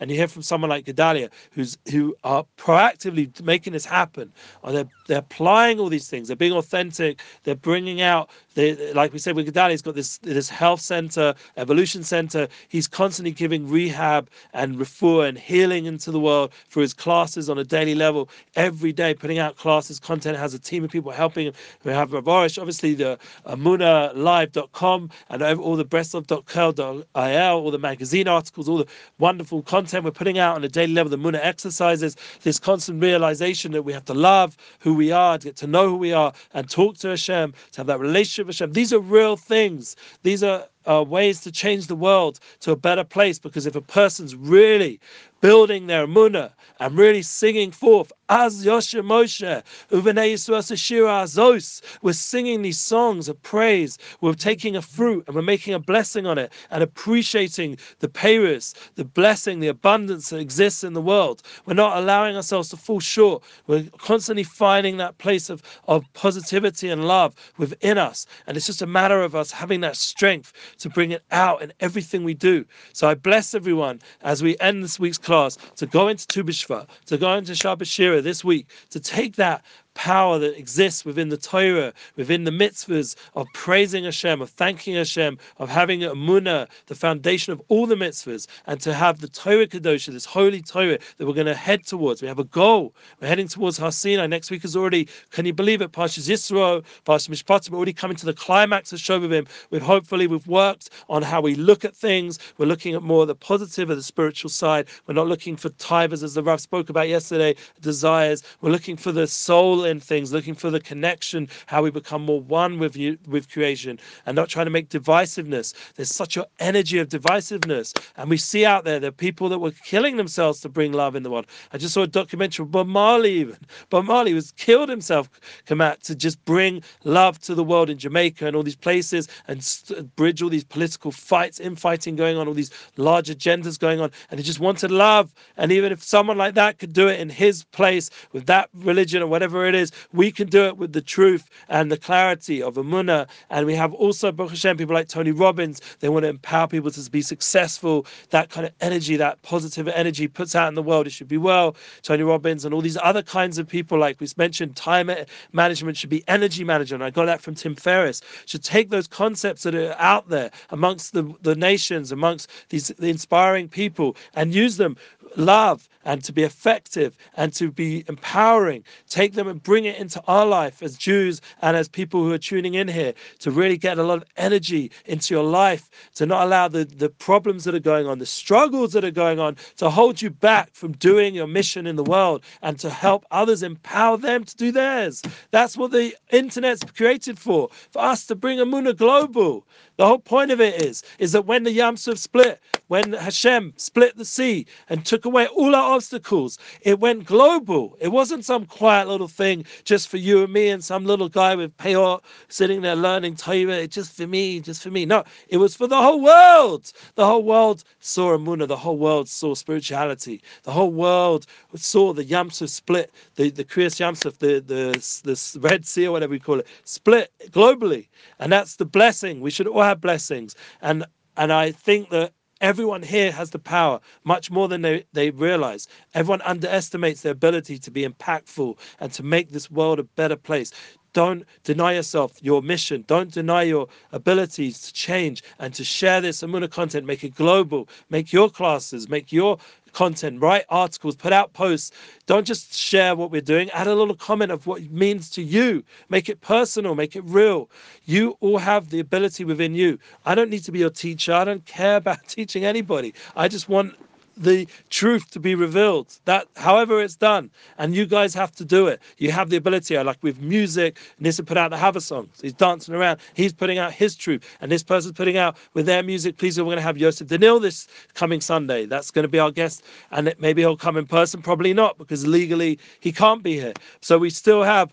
and 0.00 0.10
you 0.10 0.16
hear 0.16 0.28
from 0.28 0.42
someone 0.42 0.70
like 0.70 0.84
Gedalia 0.84 1.30
who's 1.52 1.78
who 1.90 2.14
are 2.24 2.44
proactively 2.56 3.28
making 3.42 3.72
this 3.72 3.84
happen, 3.84 4.32
or 4.62 4.72
they're 4.72 4.88
they're 5.06 5.18
applying 5.18 5.69
all 5.78 5.88
these 5.88 6.08
things, 6.08 6.28
they're 6.28 6.36
being 6.36 6.52
authentic, 6.52 7.20
they're 7.44 7.54
bringing 7.54 8.00
out 8.00 8.30
they, 8.60 8.92
like 8.92 9.12
we 9.12 9.18
said 9.18 9.36
with 9.36 9.52
Gedalia, 9.52 9.70
he's 9.70 9.82
got 9.82 9.94
this 9.94 10.18
this 10.18 10.48
health 10.48 10.80
center, 10.80 11.34
evolution 11.56 12.02
center. 12.02 12.48
He's 12.68 12.86
constantly 12.86 13.32
giving 13.32 13.68
rehab 13.68 14.28
and 14.52 14.76
refuah 14.76 15.28
and 15.28 15.38
healing 15.38 15.86
into 15.86 16.10
the 16.10 16.20
world 16.20 16.52
through 16.68 16.82
his 16.82 16.94
classes 16.94 17.48
on 17.48 17.58
a 17.58 17.64
daily 17.64 17.94
level, 17.94 18.28
every 18.56 18.92
day, 18.92 19.14
putting 19.14 19.38
out 19.38 19.56
classes, 19.56 19.98
content, 19.98 20.36
has 20.36 20.54
a 20.54 20.58
team 20.58 20.84
of 20.84 20.90
people 20.90 21.10
helping 21.10 21.46
him. 21.46 21.54
We 21.84 21.92
have 21.92 22.12
Rav 22.12 22.24
Arush, 22.24 22.58
obviously 22.58 22.94
the 22.94 23.18
amunalive.com 23.46 25.10
and 25.30 25.42
all 25.42 25.76
the 25.76 25.84
breslov.co.il, 25.84 27.04
all 27.14 27.70
the 27.70 27.78
magazine 27.78 28.28
articles, 28.28 28.68
all 28.68 28.78
the 28.78 28.86
wonderful 29.18 29.62
content 29.62 30.04
we're 30.04 30.10
putting 30.10 30.38
out 30.38 30.56
on 30.56 30.64
a 30.64 30.68
daily 30.68 30.92
level, 30.92 31.10
the 31.10 31.16
Muna 31.16 31.40
exercises, 31.42 32.16
this 32.42 32.58
constant 32.58 33.02
realization 33.02 33.72
that 33.72 33.82
we 33.82 33.92
have 33.92 34.04
to 34.04 34.14
love 34.14 34.56
who 34.80 34.94
we 34.94 35.12
are, 35.12 35.38
to 35.38 35.48
get 35.48 35.56
to 35.56 35.66
know 35.66 35.88
who 35.88 35.96
we 35.96 36.12
are, 36.12 36.32
and 36.54 36.68
talk 36.68 36.96
to 36.98 37.08
Hashem, 37.08 37.54
to 37.72 37.80
have 37.80 37.86
that 37.86 38.00
relationship 38.00 38.48
Hashem. 38.50 38.72
These 38.72 38.92
are 38.92 39.00
real 39.00 39.36
things. 39.36 39.96
These 40.22 40.42
are 40.42 40.66
uh, 40.86 41.04
ways 41.06 41.40
to 41.42 41.52
change 41.52 41.86
the 41.86 41.96
world 41.96 42.40
to 42.60 42.72
a 42.72 42.76
better 42.76 43.04
place 43.04 43.38
because 43.38 43.66
if 43.66 43.76
a 43.76 43.80
person's 43.80 44.34
really 44.34 45.00
building 45.40 45.86
their 45.86 46.06
munah 46.06 46.52
and 46.80 46.96
really 46.96 47.22
singing 47.22 47.70
forth 47.70 48.12
as 48.28 48.64
Yosha 48.64 49.02
Moshe, 49.02 49.62
Azos. 49.90 51.82
We're 52.02 52.12
singing 52.12 52.62
these 52.62 52.78
songs 52.78 53.28
of 53.28 53.42
praise. 53.42 53.98
We're 54.20 54.34
taking 54.34 54.76
a 54.76 54.82
fruit 54.82 55.24
and 55.26 55.34
we're 55.34 55.42
making 55.42 55.74
a 55.74 55.78
blessing 55.78 56.26
on 56.26 56.38
it 56.38 56.52
and 56.70 56.82
appreciating 56.82 57.76
the 57.98 58.08
payers, 58.08 58.74
the 58.94 59.04
blessing, 59.04 59.60
the 59.60 59.68
abundance 59.68 60.30
that 60.30 60.38
exists 60.38 60.84
in 60.84 60.92
the 60.92 61.02
world. 61.02 61.42
We're 61.66 61.74
not 61.74 61.96
allowing 61.98 62.36
ourselves 62.36 62.68
to 62.70 62.76
fall 62.76 63.00
short. 63.00 63.42
We're 63.66 63.84
constantly 63.98 64.44
finding 64.44 64.96
that 64.98 65.18
place 65.18 65.50
of, 65.50 65.62
of 65.88 66.04
positivity 66.14 66.88
and 66.88 67.06
love 67.06 67.34
within 67.58 67.98
us. 67.98 68.26
And 68.46 68.56
it's 68.56 68.66
just 68.66 68.82
a 68.82 68.86
matter 68.86 69.22
of 69.22 69.34
us 69.34 69.50
having 69.50 69.80
that 69.80 69.96
strength 69.96 70.52
to 70.78 70.88
bring 70.88 71.10
it 71.10 71.24
out 71.30 71.62
in 71.62 71.72
everything 71.80 72.24
we 72.24 72.34
do. 72.34 72.64
So 72.92 73.08
I 73.08 73.14
bless 73.14 73.54
everyone 73.54 74.00
as 74.22 74.42
we 74.42 74.56
end 74.60 74.82
this 74.82 75.00
week's 75.00 75.18
class 75.30 75.56
to 75.76 75.86
go 75.86 76.08
into 76.08 76.26
Tu 76.26 76.42
B'Shvat, 76.42 76.88
to 77.06 77.16
go 77.16 77.32
into 77.34 77.52
Shabbat 77.52 77.86
Shira 77.86 78.20
this 78.20 78.44
week, 78.44 78.66
to 78.90 78.98
take 78.98 79.36
that 79.36 79.64
power 79.94 80.38
that 80.38 80.58
exists 80.58 81.04
within 81.04 81.28
the 81.28 81.36
Torah, 81.36 81.92
within 82.16 82.44
the 82.44 82.50
mitzvahs 82.50 83.16
of 83.34 83.46
praising 83.54 84.04
Hashem, 84.04 84.40
of 84.40 84.50
thanking 84.50 84.94
Hashem, 84.94 85.38
of 85.58 85.68
having 85.68 86.04
a 86.04 86.10
munah, 86.10 86.68
the 86.86 86.94
foundation 86.94 87.52
of 87.52 87.60
all 87.68 87.86
the 87.86 87.94
mitzvahs, 87.94 88.46
and 88.66 88.80
to 88.80 88.94
have 88.94 89.20
the 89.20 89.28
Torah 89.28 89.66
Kedosha, 89.66 90.12
this 90.12 90.24
holy 90.24 90.62
Torah 90.62 90.98
that 91.18 91.26
we're 91.26 91.34
going 91.34 91.46
to 91.46 91.54
head 91.54 91.84
towards. 91.84 92.22
We 92.22 92.28
have 92.28 92.38
a 92.38 92.44
goal. 92.44 92.94
We're 93.20 93.28
heading 93.28 93.48
towards 93.48 93.78
Har 93.78 93.92
Sinai. 93.92 94.26
Next 94.26 94.50
week 94.50 94.64
is 94.64 94.76
already, 94.76 95.08
can 95.30 95.46
you 95.46 95.52
believe 95.52 95.82
it? 95.82 95.92
Parshas 95.92 96.28
Yisro, 96.28 96.84
Parshas 97.04 97.28
Mishpatim, 97.28 97.70
we're 97.70 97.76
already 97.76 97.92
coming 97.92 98.16
to 98.16 98.26
the 98.26 98.34
climax 98.34 98.92
of 98.92 99.00
Shovavim. 99.00 99.48
We've 99.70 99.82
hopefully, 99.82 100.26
we've 100.26 100.46
worked 100.46 100.90
on 101.08 101.22
how 101.22 101.40
we 101.40 101.54
look 101.54 101.84
at 101.84 101.94
things. 101.96 102.38
We're 102.58 102.66
looking 102.66 102.94
at 102.94 103.02
more 103.02 103.26
the 103.26 103.34
positive 103.34 103.90
of 103.90 103.96
the 103.96 104.02
spiritual 104.02 104.50
side. 104.50 104.88
We're 105.06 105.14
not 105.14 105.26
looking 105.26 105.56
for 105.56 105.70
tivers, 105.70 106.22
as 106.22 106.34
the 106.34 106.42
Rav 106.42 106.60
spoke 106.60 106.90
about 106.90 107.08
yesterday, 107.08 107.56
desires. 107.80 108.42
We're 108.60 108.70
looking 108.70 108.96
for 108.96 109.12
the 109.12 109.26
soul 109.26 109.79
in 109.84 110.00
things, 110.00 110.32
looking 110.32 110.54
for 110.54 110.70
the 110.70 110.80
connection, 110.80 111.48
how 111.66 111.82
we 111.82 111.90
become 111.90 112.24
more 112.24 112.40
one 112.40 112.78
with 112.78 112.96
you, 112.96 113.18
with 113.26 113.50
creation, 113.50 113.98
and 114.26 114.36
not 114.36 114.48
trying 114.48 114.66
to 114.66 114.70
make 114.70 114.88
divisiveness. 114.88 115.74
There's 115.94 116.14
such 116.14 116.36
an 116.36 116.44
energy 116.58 116.98
of 116.98 117.08
divisiveness, 117.08 117.96
and 118.16 118.30
we 118.30 118.36
see 118.36 118.64
out 118.64 118.84
there 118.84 119.00
the 119.00 119.12
people 119.12 119.48
that 119.48 119.58
were 119.58 119.72
killing 119.84 120.16
themselves 120.16 120.60
to 120.60 120.68
bring 120.68 120.92
love 120.92 121.16
in 121.16 121.22
the 121.22 121.30
world. 121.30 121.46
I 121.72 121.78
just 121.78 121.94
saw 121.94 122.02
a 122.02 122.06
documentary 122.06 122.64
of 122.64 122.70
Bob 122.70 122.86
Marley. 122.86 123.32
Even 123.32 123.56
Bob 123.90 124.04
Marley 124.04 124.34
was 124.34 124.52
killed 124.52 124.88
himself, 124.88 125.28
Kamat, 125.66 126.00
to 126.02 126.14
just 126.14 126.44
bring 126.44 126.82
love 127.04 127.38
to 127.40 127.54
the 127.54 127.64
world 127.64 127.90
in 127.90 127.98
Jamaica 127.98 128.46
and 128.46 128.56
all 128.56 128.62
these 128.62 128.76
places, 128.76 129.28
and 129.48 129.62
st- 129.62 130.14
bridge 130.16 130.42
all 130.42 130.48
these 130.48 130.64
political 130.64 131.12
fights, 131.12 131.60
infighting 131.60 132.16
going 132.16 132.36
on, 132.36 132.48
all 132.48 132.54
these 132.54 132.70
large 132.96 133.28
agendas 133.28 133.78
going 133.78 134.00
on, 134.00 134.10
and 134.30 134.40
he 134.40 134.44
just 134.44 134.60
wanted 134.60 134.90
love. 134.90 135.32
And 135.56 135.72
even 135.72 135.92
if 135.92 136.02
someone 136.02 136.38
like 136.38 136.54
that 136.54 136.78
could 136.78 136.92
do 136.92 137.08
it 137.08 137.20
in 137.20 137.28
his 137.28 137.64
place 137.64 138.10
with 138.32 138.46
that 138.46 138.68
religion 138.74 139.22
or 139.22 139.26
whatever 139.26 139.64
it 139.70 139.74
is, 139.74 139.92
we 140.12 140.30
can 140.30 140.48
do 140.48 140.64
it 140.64 140.76
with 140.76 140.92
the 140.92 141.00
truth 141.00 141.48
and 141.68 141.90
the 141.90 141.96
clarity 141.96 142.62
of 142.62 142.74
Amunah. 142.74 143.26
And 143.48 143.66
we 143.66 143.74
have 143.74 143.94
also, 143.94 144.32
Hashem, 144.32 144.76
people 144.76 144.94
like 144.94 145.08
Tony 145.08 145.30
Robbins. 145.30 145.80
They 146.00 146.08
want 146.08 146.24
to 146.24 146.28
empower 146.28 146.68
people 146.68 146.90
to 146.90 147.10
be 147.10 147.22
successful. 147.22 148.06
That 148.30 148.50
kind 148.50 148.66
of 148.66 148.72
energy, 148.80 149.16
that 149.16 149.40
positive 149.42 149.88
energy 149.88 150.28
puts 150.28 150.54
out 150.54 150.68
in 150.68 150.74
the 150.74 150.82
world. 150.82 151.06
It 151.06 151.10
should 151.10 151.28
be 151.28 151.38
well. 151.38 151.76
Tony 152.02 152.22
Robbins 152.22 152.64
and 152.64 152.74
all 152.74 152.82
these 152.82 152.98
other 153.02 153.22
kinds 153.22 153.56
of 153.58 153.66
people, 153.66 153.98
like 153.98 154.20
we 154.20 154.28
mentioned, 154.36 154.76
time 154.76 155.10
management 155.52 155.96
should 155.96 156.10
be 156.10 156.24
energy 156.28 156.64
management. 156.64 157.02
I 157.02 157.10
got 157.10 157.26
that 157.26 157.40
from 157.40 157.54
Tim 157.54 157.74
Ferriss. 157.74 158.20
Should 158.46 158.64
take 158.64 158.90
those 158.90 159.06
concepts 159.06 159.62
that 159.62 159.74
are 159.74 159.94
out 159.98 160.28
there 160.28 160.50
amongst 160.70 161.12
the, 161.12 161.32
the 161.42 161.54
nations, 161.54 162.12
amongst 162.12 162.50
these 162.68 162.88
the 162.98 163.08
inspiring 163.08 163.68
people, 163.68 164.16
and 164.34 164.54
use 164.54 164.76
them 164.76 164.96
love 165.36 165.88
and 166.04 166.24
to 166.24 166.32
be 166.32 166.42
effective 166.42 167.16
and 167.36 167.52
to 167.54 167.70
be 167.70 168.04
empowering. 168.08 168.82
Take 169.08 169.34
them 169.34 169.48
and 169.48 169.62
bring 169.62 169.84
it 169.84 169.98
into 169.98 170.22
our 170.26 170.46
life 170.46 170.82
as 170.82 170.96
Jews 170.96 171.40
and 171.62 171.76
as 171.76 171.88
people 171.88 172.22
who 172.24 172.32
are 172.32 172.38
tuning 172.38 172.74
in 172.74 172.88
here 172.88 173.12
to 173.40 173.50
really 173.50 173.76
get 173.76 173.98
a 173.98 174.02
lot 174.02 174.18
of 174.18 174.24
energy 174.36 174.90
into 175.04 175.34
your 175.34 175.44
life, 175.44 175.90
to 176.14 176.26
not 176.26 176.46
allow 176.46 176.68
the, 176.68 176.84
the 176.84 177.10
problems 177.10 177.64
that 177.64 177.74
are 177.74 177.80
going 177.80 178.06
on, 178.06 178.18
the 178.18 178.26
struggles 178.26 178.92
that 178.92 179.04
are 179.04 179.10
going 179.10 179.38
on, 179.38 179.56
to 179.76 179.90
hold 179.90 180.22
you 180.22 180.30
back 180.30 180.70
from 180.72 180.92
doing 180.92 181.34
your 181.34 181.46
mission 181.46 181.86
in 181.86 181.96
the 181.96 182.04
world 182.04 182.42
and 182.62 182.78
to 182.78 182.88
help 182.90 183.24
others 183.30 183.62
empower 183.62 184.16
them 184.16 184.44
to 184.44 184.56
do 184.56 184.72
theirs. 184.72 185.22
That's 185.50 185.76
what 185.76 185.90
the 185.90 186.14
internet's 186.30 186.82
created 186.96 187.38
for, 187.38 187.68
for 187.90 188.02
us 188.02 188.26
to 188.26 188.34
bring 188.34 188.58
Amuna 188.58 188.96
global. 188.96 189.66
The 189.96 190.06
whole 190.06 190.18
point 190.18 190.50
of 190.50 190.62
it 190.62 190.80
is, 190.80 191.02
is 191.18 191.32
that 191.32 191.44
when 191.44 191.64
the 191.64 191.72
Yam 191.72 191.98
Suf 191.98 192.16
split, 192.16 192.58
when 192.88 193.12
Hashem 193.12 193.74
split 193.76 194.16
the 194.16 194.24
sea 194.24 194.66
and 194.88 195.04
took 195.04 195.19
away 195.24 195.46
all 195.48 195.74
our 195.74 195.94
obstacles, 195.94 196.58
it 196.82 197.00
went 197.00 197.24
global. 197.24 197.96
It 198.00 198.08
wasn't 198.08 198.44
some 198.44 198.66
quiet 198.66 199.08
little 199.08 199.28
thing 199.28 199.64
just 199.84 200.08
for 200.08 200.16
you 200.16 200.42
and 200.44 200.52
me 200.52 200.68
and 200.68 200.82
some 200.82 201.04
little 201.04 201.28
guy 201.28 201.54
with 201.54 201.76
peor 201.76 202.20
sitting 202.48 202.82
there 202.82 202.96
learning 202.96 203.36
Torah, 203.36 203.86
just 203.86 204.16
for 204.16 204.26
me, 204.26 204.60
just 204.60 204.82
for 204.82 204.90
me. 204.90 205.06
No, 205.06 205.24
it 205.48 205.58
was 205.58 205.74
for 205.76 205.86
the 205.86 205.96
whole 205.96 206.20
world. 206.22 206.92
The 207.14 207.26
whole 207.26 207.42
world 207.42 207.84
saw 208.00 208.36
Amunah. 208.36 208.68
The 208.68 208.76
whole 208.76 208.98
world 208.98 209.28
saw 209.28 209.54
spirituality. 209.54 210.42
The 210.64 210.72
whole 210.72 210.92
world 210.92 211.46
saw 211.74 212.12
the 212.12 212.24
Yam 212.24 212.50
Suf 212.50 212.68
split, 212.68 213.12
the, 213.36 213.50
the 213.50 213.64
Kriyas 213.64 213.98
Yam 213.98 214.14
Suf, 214.14 214.38
the, 214.38 214.60
the, 214.60 214.92
the 215.24 215.60
Red 215.60 215.86
Sea 215.86 216.06
or 216.06 216.12
whatever 216.12 216.32
we 216.32 216.38
call 216.38 216.60
it, 216.60 216.66
split 216.84 217.32
globally. 217.50 218.08
And 218.38 218.52
that's 218.52 218.76
the 218.76 218.84
blessing. 218.84 219.40
We 219.40 219.50
should 219.50 219.66
all 219.66 219.82
have 219.82 220.00
blessings. 220.00 220.54
And 220.82 221.04
and 221.36 221.52
I 221.52 221.72
think 221.72 222.10
that 222.10 222.32
Everyone 222.60 223.02
here 223.02 223.32
has 223.32 223.50
the 223.50 223.58
power, 223.58 224.00
much 224.24 224.50
more 224.50 224.68
than 224.68 224.82
they, 224.82 225.04
they 225.12 225.30
realize. 225.30 225.88
Everyone 226.14 226.42
underestimates 226.42 227.22
their 227.22 227.32
ability 227.32 227.78
to 227.78 227.90
be 227.90 228.06
impactful 228.06 228.78
and 229.00 229.12
to 229.12 229.22
make 229.22 229.50
this 229.50 229.70
world 229.70 229.98
a 229.98 230.04
better 230.04 230.36
place. 230.36 230.72
Don't 231.12 231.44
deny 231.64 231.94
yourself 231.94 232.32
your 232.40 232.62
mission. 232.62 233.04
Don't 233.06 233.30
deny 233.30 233.62
your 233.62 233.88
abilities 234.12 234.80
to 234.82 234.92
change 234.92 235.42
and 235.58 235.74
to 235.74 235.84
share 235.84 236.20
this 236.20 236.42
Amuna 236.42 236.70
content, 236.70 237.06
make 237.06 237.24
it 237.24 237.34
global, 237.34 237.88
make 238.10 238.32
your 238.32 238.48
classes, 238.48 239.08
make 239.08 239.32
your 239.32 239.58
content, 239.92 240.40
write 240.40 240.64
articles, 240.68 241.16
put 241.16 241.32
out 241.32 241.52
posts. 241.52 241.90
Don't 242.26 242.46
just 242.46 242.72
share 242.74 243.16
what 243.16 243.30
we're 243.30 243.40
doing. 243.40 243.70
Add 243.70 243.88
a 243.88 243.94
little 243.94 244.14
comment 244.14 244.52
of 244.52 244.66
what 244.66 244.82
it 244.82 244.92
means 244.92 245.30
to 245.30 245.42
you. 245.42 245.82
Make 246.08 246.28
it 246.28 246.40
personal, 246.40 246.94
make 246.94 247.16
it 247.16 247.24
real. 247.24 247.68
You 248.04 248.36
all 248.40 248.58
have 248.58 248.90
the 248.90 249.00
ability 249.00 249.44
within 249.44 249.74
you. 249.74 249.98
I 250.24 250.34
don't 250.34 250.50
need 250.50 250.64
to 250.64 250.72
be 250.72 250.78
your 250.78 250.90
teacher. 250.90 251.32
I 251.32 251.44
don't 251.44 251.64
care 251.66 251.96
about 251.96 252.18
teaching 252.28 252.64
anybody. 252.64 253.14
I 253.36 253.48
just 253.48 253.68
want 253.68 253.94
the 254.36 254.66
truth 254.90 255.30
to 255.30 255.40
be 255.40 255.54
revealed. 255.54 256.18
That, 256.24 256.46
however, 256.56 257.02
it's 257.02 257.16
done, 257.16 257.50
and 257.78 257.94
you 257.94 258.06
guys 258.06 258.34
have 258.34 258.52
to 258.56 258.64
do 258.64 258.86
it. 258.86 259.00
You 259.18 259.30
have 259.32 259.50
the 259.50 259.56
ability. 259.56 259.96
Like 259.98 260.22
with 260.22 260.40
music, 260.40 260.98
Nissa 261.18 261.42
put 261.42 261.56
out 261.56 261.70
the 261.70 261.76
Hava 261.76 262.00
songs. 262.00 262.40
He's 262.40 262.52
dancing 262.52 262.94
around. 262.94 263.20
He's 263.34 263.52
putting 263.52 263.78
out 263.78 263.92
his 263.92 264.16
truth, 264.16 264.44
and 264.60 264.70
this 264.70 264.82
person's 264.82 265.12
putting 265.12 265.36
out 265.36 265.56
with 265.74 265.86
their 265.86 266.02
music. 266.02 266.36
Please, 266.36 266.58
we're 266.58 266.64
going 266.64 266.76
to 266.76 266.82
have 266.82 266.98
Yosef 266.98 267.28
Danil 267.28 267.60
this 267.60 267.88
coming 268.14 268.40
Sunday. 268.40 268.86
That's 268.86 269.10
going 269.10 269.24
to 269.24 269.28
be 269.28 269.38
our 269.38 269.50
guest, 269.50 269.82
and 270.10 270.34
maybe 270.38 270.62
he'll 270.62 270.76
come 270.76 270.96
in 270.96 271.06
person. 271.06 271.42
Probably 271.42 271.74
not, 271.74 271.98
because 271.98 272.26
legally 272.26 272.78
he 273.00 273.12
can't 273.12 273.42
be 273.42 273.54
here. 273.54 273.74
So 274.00 274.18
we 274.18 274.30
still 274.30 274.62
have 274.62 274.92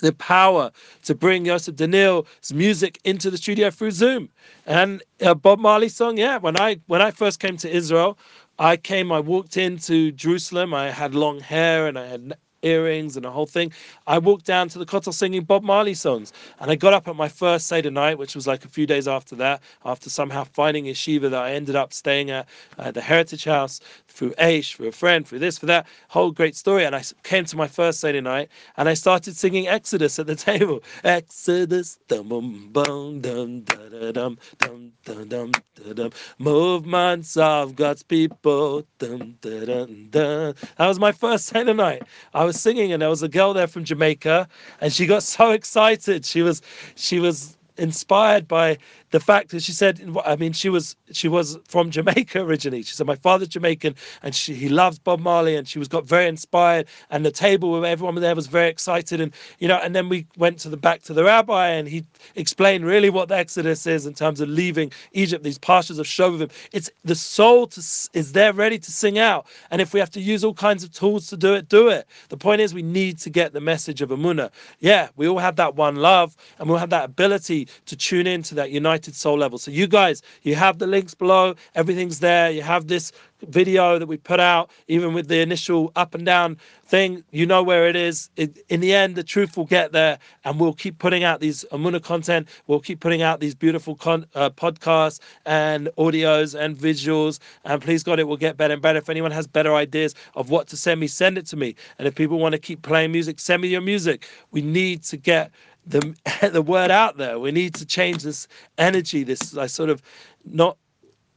the 0.00 0.12
power 0.14 0.70
to 1.04 1.14
bring 1.14 1.46
Yosef 1.46 1.76
Danil's 1.76 2.26
music 2.52 3.00
into 3.04 3.30
the 3.30 3.38
studio 3.38 3.70
through 3.70 3.92
Zoom. 3.92 4.28
And 4.66 5.02
a 5.20 5.34
Bob 5.34 5.58
Marley 5.58 5.88
song, 5.88 6.18
yeah. 6.18 6.38
When 6.38 6.58
I 6.60 6.80
when 6.86 7.02
I 7.02 7.10
first 7.10 7.40
came 7.40 7.56
to 7.58 7.70
Israel, 7.70 8.18
I 8.58 8.76
came, 8.76 9.12
I 9.12 9.20
walked 9.20 9.56
into 9.56 10.12
Jerusalem. 10.12 10.74
I 10.74 10.90
had 10.90 11.14
long 11.14 11.40
hair 11.40 11.86
and 11.88 11.98
I 11.98 12.06
had 12.06 12.34
earrings 12.64 13.16
and 13.16 13.24
the 13.24 13.30
whole 13.30 13.46
thing. 13.46 13.72
I 14.06 14.18
walked 14.18 14.46
down 14.46 14.68
to 14.70 14.78
the 14.78 14.86
Kotel 14.86 15.14
singing 15.14 15.44
Bob 15.44 15.62
Marley 15.62 15.94
songs. 15.94 16.32
And 16.60 16.70
I 16.70 16.76
got 16.76 16.92
up 16.94 17.08
at 17.08 17.16
my 17.16 17.28
first 17.28 17.66
Seder 17.68 17.90
night, 17.90 18.18
which 18.18 18.34
was 18.34 18.46
like 18.46 18.64
a 18.64 18.68
few 18.68 18.86
days 18.86 19.08
after 19.08 19.36
that, 19.36 19.62
after 19.84 20.10
somehow 20.10 20.44
finding 20.44 20.84
yeshiva 20.86 21.30
that 21.30 21.42
I 21.42 21.52
ended 21.52 21.76
up 21.76 21.92
staying 21.92 22.30
at 22.30 22.48
uh, 22.78 22.90
the 22.90 23.00
Heritage 23.02 23.44
House 23.44 23.80
through 24.08 24.32
Aish, 24.32 24.76
through 24.76 24.88
a 24.88 24.92
friend, 24.92 25.26
through 25.26 25.40
this, 25.40 25.58
for 25.58 25.66
that 25.66 25.86
whole 26.08 26.30
great 26.30 26.56
story. 26.56 26.84
And 26.84 26.96
I 26.96 27.02
came 27.24 27.44
to 27.46 27.56
my 27.56 27.68
first 27.68 28.00
Seder 28.00 28.22
night 28.22 28.48
and 28.76 28.88
I 28.88 28.94
started 28.94 29.36
singing 29.36 29.68
Exodus 29.68 30.18
at 30.18 30.26
the 30.26 30.36
table. 30.50 30.82
Exodus, 31.04 31.98
dum 32.08 32.28
bum 32.28 32.70
bum 32.72 33.20
dum 33.20 33.62
da 33.62 34.12
dum 34.12 34.38
dum 34.58 34.92
dum 35.04 35.28
dum 35.28 35.52
dum 35.94 36.10
movements 36.38 37.36
of 37.36 37.76
God's 37.76 38.02
people. 38.02 38.84
Dum, 38.98 39.36
da, 39.40 39.64
dum, 39.66 40.08
dum. 40.10 40.54
That 40.78 40.88
was 40.88 40.98
my 40.98 41.12
first 41.12 41.46
Seder 41.46 41.74
night. 41.74 42.02
I 42.34 42.44
was 42.44 42.53
was 42.54 42.62
singing, 42.62 42.92
and 42.92 43.02
there 43.02 43.10
was 43.10 43.22
a 43.22 43.28
girl 43.28 43.52
there 43.52 43.66
from 43.66 43.84
Jamaica, 43.84 44.48
and 44.80 44.92
she 44.92 45.06
got 45.06 45.22
so 45.22 45.50
excited. 45.50 46.24
She 46.24 46.42
was 46.42 46.62
she 46.94 47.18
was 47.20 47.56
inspired 47.76 48.46
by 48.46 48.78
the 49.14 49.20
fact 49.20 49.50
that 49.50 49.62
she 49.62 49.70
said, 49.70 50.04
I 50.24 50.34
mean, 50.34 50.52
she 50.52 50.68
was 50.68 50.96
she 51.12 51.28
was 51.28 51.56
from 51.68 51.92
Jamaica 51.92 52.40
originally. 52.40 52.82
She 52.82 52.96
said 52.96 53.06
my 53.06 53.14
father's 53.14 53.46
Jamaican, 53.46 53.94
and 54.24 54.34
she 54.34 54.54
he 54.54 54.68
loves 54.68 54.98
Bob 54.98 55.20
Marley, 55.20 55.54
and 55.54 55.68
she 55.68 55.78
was 55.78 55.86
got 55.86 56.04
very 56.04 56.26
inspired. 56.26 56.88
And 57.10 57.24
the 57.24 57.30
table 57.30 57.70
where 57.70 57.84
everyone 57.88 58.16
there 58.16 58.34
was 58.34 58.48
very 58.48 58.68
excited, 58.68 59.20
and 59.20 59.32
you 59.60 59.68
know, 59.68 59.78
and 59.84 59.94
then 59.94 60.08
we 60.08 60.26
went 60.36 60.58
to 60.60 60.68
the 60.68 60.76
back 60.76 61.02
to 61.02 61.14
the 61.14 61.22
rabbi, 61.22 61.68
and 61.68 61.86
he 61.86 62.04
explained 62.34 62.86
really 62.86 63.08
what 63.08 63.28
the 63.28 63.36
Exodus 63.36 63.86
is 63.86 64.04
in 64.04 64.14
terms 64.14 64.40
of 64.40 64.48
leaving 64.48 64.90
Egypt. 65.12 65.44
These 65.44 65.58
pastures 65.58 66.00
of 66.00 66.06
Shovavim. 66.06 66.50
It's 66.72 66.90
the 67.04 67.14
soul 67.14 67.68
to, 67.68 67.80
is 68.14 68.32
there 68.32 68.52
ready 68.52 68.80
to 68.80 68.90
sing 68.90 69.20
out, 69.20 69.46
and 69.70 69.80
if 69.80 69.94
we 69.94 70.00
have 70.00 70.10
to 70.10 70.20
use 70.20 70.42
all 70.42 70.54
kinds 70.54 70.82
of 70.82 70.90
tools 70.90 71.28
to 71.28 71.36
do 71.36 71.54
it, 71.54 71.68
do 71.68 71.86
it. 71.86 72.08
The 72.30 72.36
point 72.36 72.60
is, 72.60 72.74
we 72.74 72.82
need 72.82 73.18
to 73.20 73.30
get 73.30 73.52
the 73.52 73.60
message 73.60 74.02
of 74.02 74.08
Amuna. 74.10 74.50
Yeah, 74.80 75.10
we 75.14 75.28
all 75.28 75.38
have 75.38 75.54
that 75.54 75.76
one 75.76 75.94
love, 75.94 76.36
and 76.58 76.68
we'll 76.68 76.78
have 76.78 76.90
that 76.90 77.04
ability 77.04 77.68
to 77.86 77.94
tune 77.94 78.26
into 78.26 78.56
that 78.56 78.72
united 78.72 79.03
soul 79.12 79.36
level. 79.36 79.58
So 79.58 79.70
you 79.70 79.86
guys, 79.86 80.22
you 80.42 80.54
have 80.54 80.78
the 80.78 80.86
links 80.86 81.14
below, 81.14 81.54
everything's 81.74 82.20
there. 82.20 82.50
You 82.50 82.62
have 82.62 82.86
this 82.86 83.12
video 83.48 83.98
that 83.98 84.06
we 84.06 84.16
put 84.16 84.40
out, 84.40 84.70
even 84.88 85.12
with 85.12 85.28
the 85.28 85.40
initial 85.40 85.92
up 85.96 86.14
and 86.14 86.24
down 86.24 86.56
thing, 86.86 87.24
you 87.30 87.46
know 87.46 87.62
where 87.62 87.88
it 87.88 87.96
is. 87.96 88.30
It, 88.36 88.58
in 88.68 88.80
the 88.80 88.94
end, 88.94 89.16
the 89.16 89.22
truth 89.22 89.56
will 89.56 89.64
get 89.64 89.92
there, 89.92 90.18
and 90.44 90.60
we'll 90.60 90.74
keep 90.74 90.98
putting 90.98 91.24
out 91.24 91.40
these 91.40 91.64
Amuna 91.72 92.02
content. 92.02 92.48
We'll 92.66 92.80
keep 92.80 93.00
putting 93.00 93.22
out 93.22 93.40
these 93.40 93.54
beautiful 93.54 93.94
con- 93.96 94.26
uh, 94.34 94.50
podcasts 94.50 95.20
and 95.46 95.88
audios 95.98 96.58
and 96.58 96.76
visuals. 96.76 97.38
And 97.64 97.80
please 97.80 98.02
God, 98.02 98.18
it 98.18 98.24
will 98.24 98.36
get 98.36 98.56
better 98.56 98.74
and 98.74 98.82
better. 98.82 98.98
If 98.98 99.08
anyone 99.08 99.30
has 99.30 99.46
better 99.46 99.74
ideas 99.74 100.14
of 100.34 100.50
what 100.50 100.68
to 100.68 100.76
send 100.76 101.00
me, 101.00 101.06
send 101.06 101.38
it 101.38 101.46
to 101.46 101.56
me. 101.56 101.74
And 101.98 102.06
if 102.06 102.14
people 102.14 102.38
want 102.38 102.52
to 102.52 102.58
keep 102.58 102.82
playing 102.82 103.12
music, 103.12 103.40
send 103.40 103.62
me 103.62 103.68
your 103.68 103.80
music. 103.80 104.26
We 104.50 104.62
need 104.62 105.02
to 105.04 105.16
get 105.16 105.50
the 105.86 106.14
the 106.52 106.62
word 106.62 106.90
out 106.90 107.16
there. 107.16 107.38
We 107.38 107.52
need 107.52 107.74
to 107.74 107.86
change 107.86 108.22
this 108.22 108.48
energy, 108.78 109.24
this 109.24 109.54
like, 109.54 109.70
sort 109.70 109.90
of 109.90 110.02
not 110.44 110.76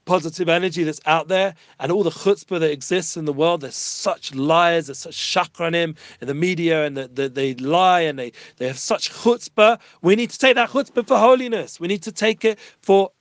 positive 0.07 0.47
energy 0.47 0.85
that's 0.85 1.01
out 1.05 1.27
there 1.27 1.53
and 1.79 1.91
all 1.91 2.01
the 2.01 2.09
chutzpah 2.09 2.59
that 2.59 2.71
exists 2.71 3.17
in 3.17 3.25
the 3.25 3.33
world. 3.33 3.61
There's 3.61 3.75
such 3.75 4.33
liars, 4.33 4.87
there's 4.87 4.99
such 4.99 5.15
shakranim 5.15 5.97
in 6.21 6.27
the 6.27 6.33
media 6.33 6.85
and 6.85 6.95
the, 6.95 7.09
the, 7.09 7.27
they 7.27 7.53
lie 7.55 8.01
and 8.01 8.17
they, 8.17 8.31
they 8.55 8.67
have 8.67 8.79
such 8.79 9.11
chutzpah. 9.11 9.79
We 10.01 10.15
need 10.15 10.29
to 10.29 10.39
take 10.39 10.55
that 10.55 10.69
chutzpah 10.69 11.05
for 11.05 11.17
holiness. 11.17 11.79
We 11.79 11.89
need 11.89 12.01
to 12.03 12.11
take 12.11 12.45
it 12.45 12.57
for 12.81 13.11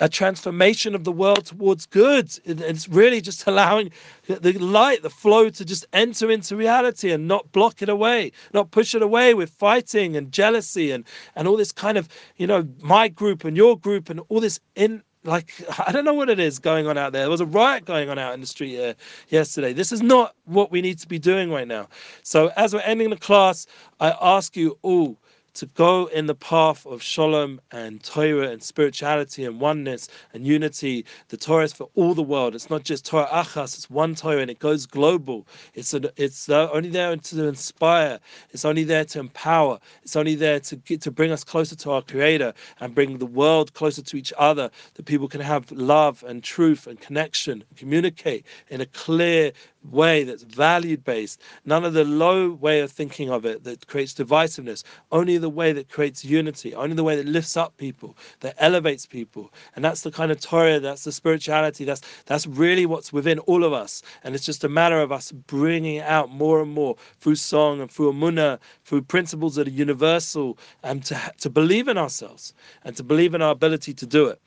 a 0.00 0.08
transformation 0.08 0.94
of 0.94 1.04
the 1.04 1.12
world 1.12 1.46
towards 1.46 1.86
good. 1.86 2.30
It's 2.44 2.88
really 2.88 3.20
just 3.20 3.46
allowing 3.46 3.90
the 4.26 4.52
light, 4.54 5.02
the 5.02 5.10
flow 5.10 5.50
to 5.50 5.64
just 5.64 5.86
enter 5.92 6.30
into 6.30 6.56
reality 6.56 7.12
and 7.12 7.28
not 7.28 7.52
block 7.52 7.82
it 7.82 7.88
away, 7.88 8.32
not 8.52 8.70
push 8.70 8.94
it 8.94 9.02
away 9.02 9.34
with 9.34 9.50
fighting 9.50 10.16
and 10.16 10.32
jealousy 10.32 10.90
and, 10.90 11.04
and 11.36 11.46
all 11.46 11.56
this 11.56 11.72
kind 11.72 11.98
of, 11.98 12.08
you 12.36 12.46
know, 12.46 12.66
my 12.80 13.08
group 13.08 13.44
and 13.44 13.56
your 13.56 13.78
group 13.78 14.10
and 14.10 14.20
all 14.28 14.40
this 14.40 14.58
in 14.74 15.02
like 15.24 15.52
I 15.86 15.92
don't 15.92 16.04
know 16.04 16.14
what 16.14 16.30
it 16.30 16.40
is 16.40 16.58
going 16.58 16.86
on 16.86 16.96
out 16.96 17.12
there. 17.12 17.22
There 17.22 17.30
was 17.30 17.42
a 17.42 17.46
riot 17.46 17.84
going 17.84 18.08
on 18.08 18.18
out 18.18 18.34
in 18.34 18.40
the 18.40 18.46
street 18.46 18.96
yesterday. 19.28 19.72
This 19.72 19.92
is 19.92 20.02
not 20.02 20.34
what 20.44 20.70
we 20.70 20.80
need 20.80 20.98
to 21.00 21.08
be 21.08 21.18
doing 21.18 21.50
right 21.50 21.68
now. 21.68 21.88
So 22.22 22.50
as 22.56 22.72
we're 22.72 22.80
ending 22.80 23.10
the 23.10 23.16
class, 23.16 23.66
I 24.00 24.16
ask 24.20 24.56
you 24.56 24.78
all 24.82 25.18
to 25.54 25.66
go 25.66 26.06
in 26.06 26.26
the 26.26 26.34
path 26.34 26.86
of 26.86 27.02
shalom 27.02 27.60
and 27.72 28.02
Torah 28.02 28.50
and 28.50 28.62
spirituality 28.62 29.44
and 29.44 29.60
oneness 29.60 30.08
and 30.32 30.46
unity. 30.46 31.04
The 31.28 31.36
Torah 31.36 31.64
is 31.64 31.72
for 31.72 31.88
all 31.94 32.14
the 32.14 32.22
world. 32.22 32.54
It's 32.54 32.70
not 32.70 32.84
just 32.84 33.04
Torah 33.04 33.26
achas. 33.26 33.74
It's 33.74 33.90
one 33.90 34.14
Torah 34.14 34.40
and 34.40 34.50
it 34.50 34.58
goes 34.58 34.86
global. 34.86 35.46
It's 35.74 35.94
a, 35.94 36.10
it's 36.16 36.48
only 36.48 36.90
there 36.90 37.16
to 37.16 37.48
inspire. 37.48 38.18
It's 38.50 38.64
only 38.64 38.84
there 38.84 39.04
to 39.06 39.18
empower. 39.20 39.78
It's 40.02 40.16
only 40.16 40.34
there 40.34 40.60
to 40.60 40.76
get 40.76 41.00
to 41.02 41.10
bring 41.10 41.32
us 41.32 41.44
closer 41.44 41.76
to 41.76 41.90
our 41.92 42.02
Creator 42.02 42.54
and 42.80 42.94
bring 42.94 43.18
the 43.18 43.26
world 43.26 43.72
closer 43.74 44.02
to 44.02 44.16
each 44.16 44.32
other. 44.38 44.70
That 44.94 45.06
people 45.06 45.28
can 45.28 45.40
have 45.40 45.70
love 45.72 46.24
and 46.26 46.42
truth 46.42 46.86
and 46.86 47.00
connection, 47.00 47.64
and 47.68 47.78
communicate 47.78 48.46
in 48.68 48.80
a 48.80 48.86
clear 48.86 49.52
way 49.90 50.24
that's 50.24 50.42
valued 50.42 51.04
based, 51.04 51.40
none 51.64 51.84
of 51.84 51.92
the 51.92 52.04
low 52.04 52.52
way 52.52 52.80
of 52.80 52.90
thinking 52.90 53.30
of 53.30 53.44
it 53.44 53.64
that 53.64 53.86
creates 53.86 54.14
divisiveness, 54.14 54.82
only 55.10 55.38
the 55.38 55.48
way 55.48 55.72
that 55.72 55.88
creates 55.88 56.24
unity, 56.24 56.74
only 56.74 56.94
the 56.94 57.04
way 57.04 57.16
that 57.16 57.26
lifts 57.26 57.56
up 57.56 57.76
people, 57.76 58.16
that 58.40 58.54
elevates 58.58 59.06
people. 59.06 59.52
And 59.74 59.84
that's 59.84 60.02
the 60.02 60.10
kind 60.10 60.30
of 60.30 60.40
Torah, 60.40 60.80
that's 60.80 61.04
the 61.04 61.12
spirituality, 61.12 61.84
that's 61.84 62.02
that's 62.26 62.46
really 62.46 62.86
what's 62.86 63.12
within 63.12 63.38
all 63.40 63.64
of 63.64 63.72
us. 63.72 64.02
And 64.24 64.34
it's 64.34 64.44
just 64.44 64.64
a 64.64 64.68
matter 64.68 65.00
of 65.00 65.12
us 65.12 65.32
bringing 65.32 65.96
it 65.96 66.04
out 66.04 66.30
more 66.30 66.60
and 66.60 66.72
more 66.72 66.96
through 67.20 67.36
song 67.36 67.80
and 67.80 67.90
through 67.90 68.12
Amunah, 68.12 68.58
through 68.84 69.02
principles 69.02 69.54
that 69.54 69.66
are 69.66 69.70
universal, 69.70 70.58
and 70.82 71.04
to, 71.04 71.32
to 71.38 71.50
believe 71.50 71.88
in 71.88 71.98
ourselves 71.98 72.54
and 72.84 72.96
to 72.96 73.02
believe 73.02 73.34
in 73.34 73.42
our 73.42 73.52
ability 73.52 73.94
to 73.94 74.06
do 74.06 74.26
it. 74.26 74.40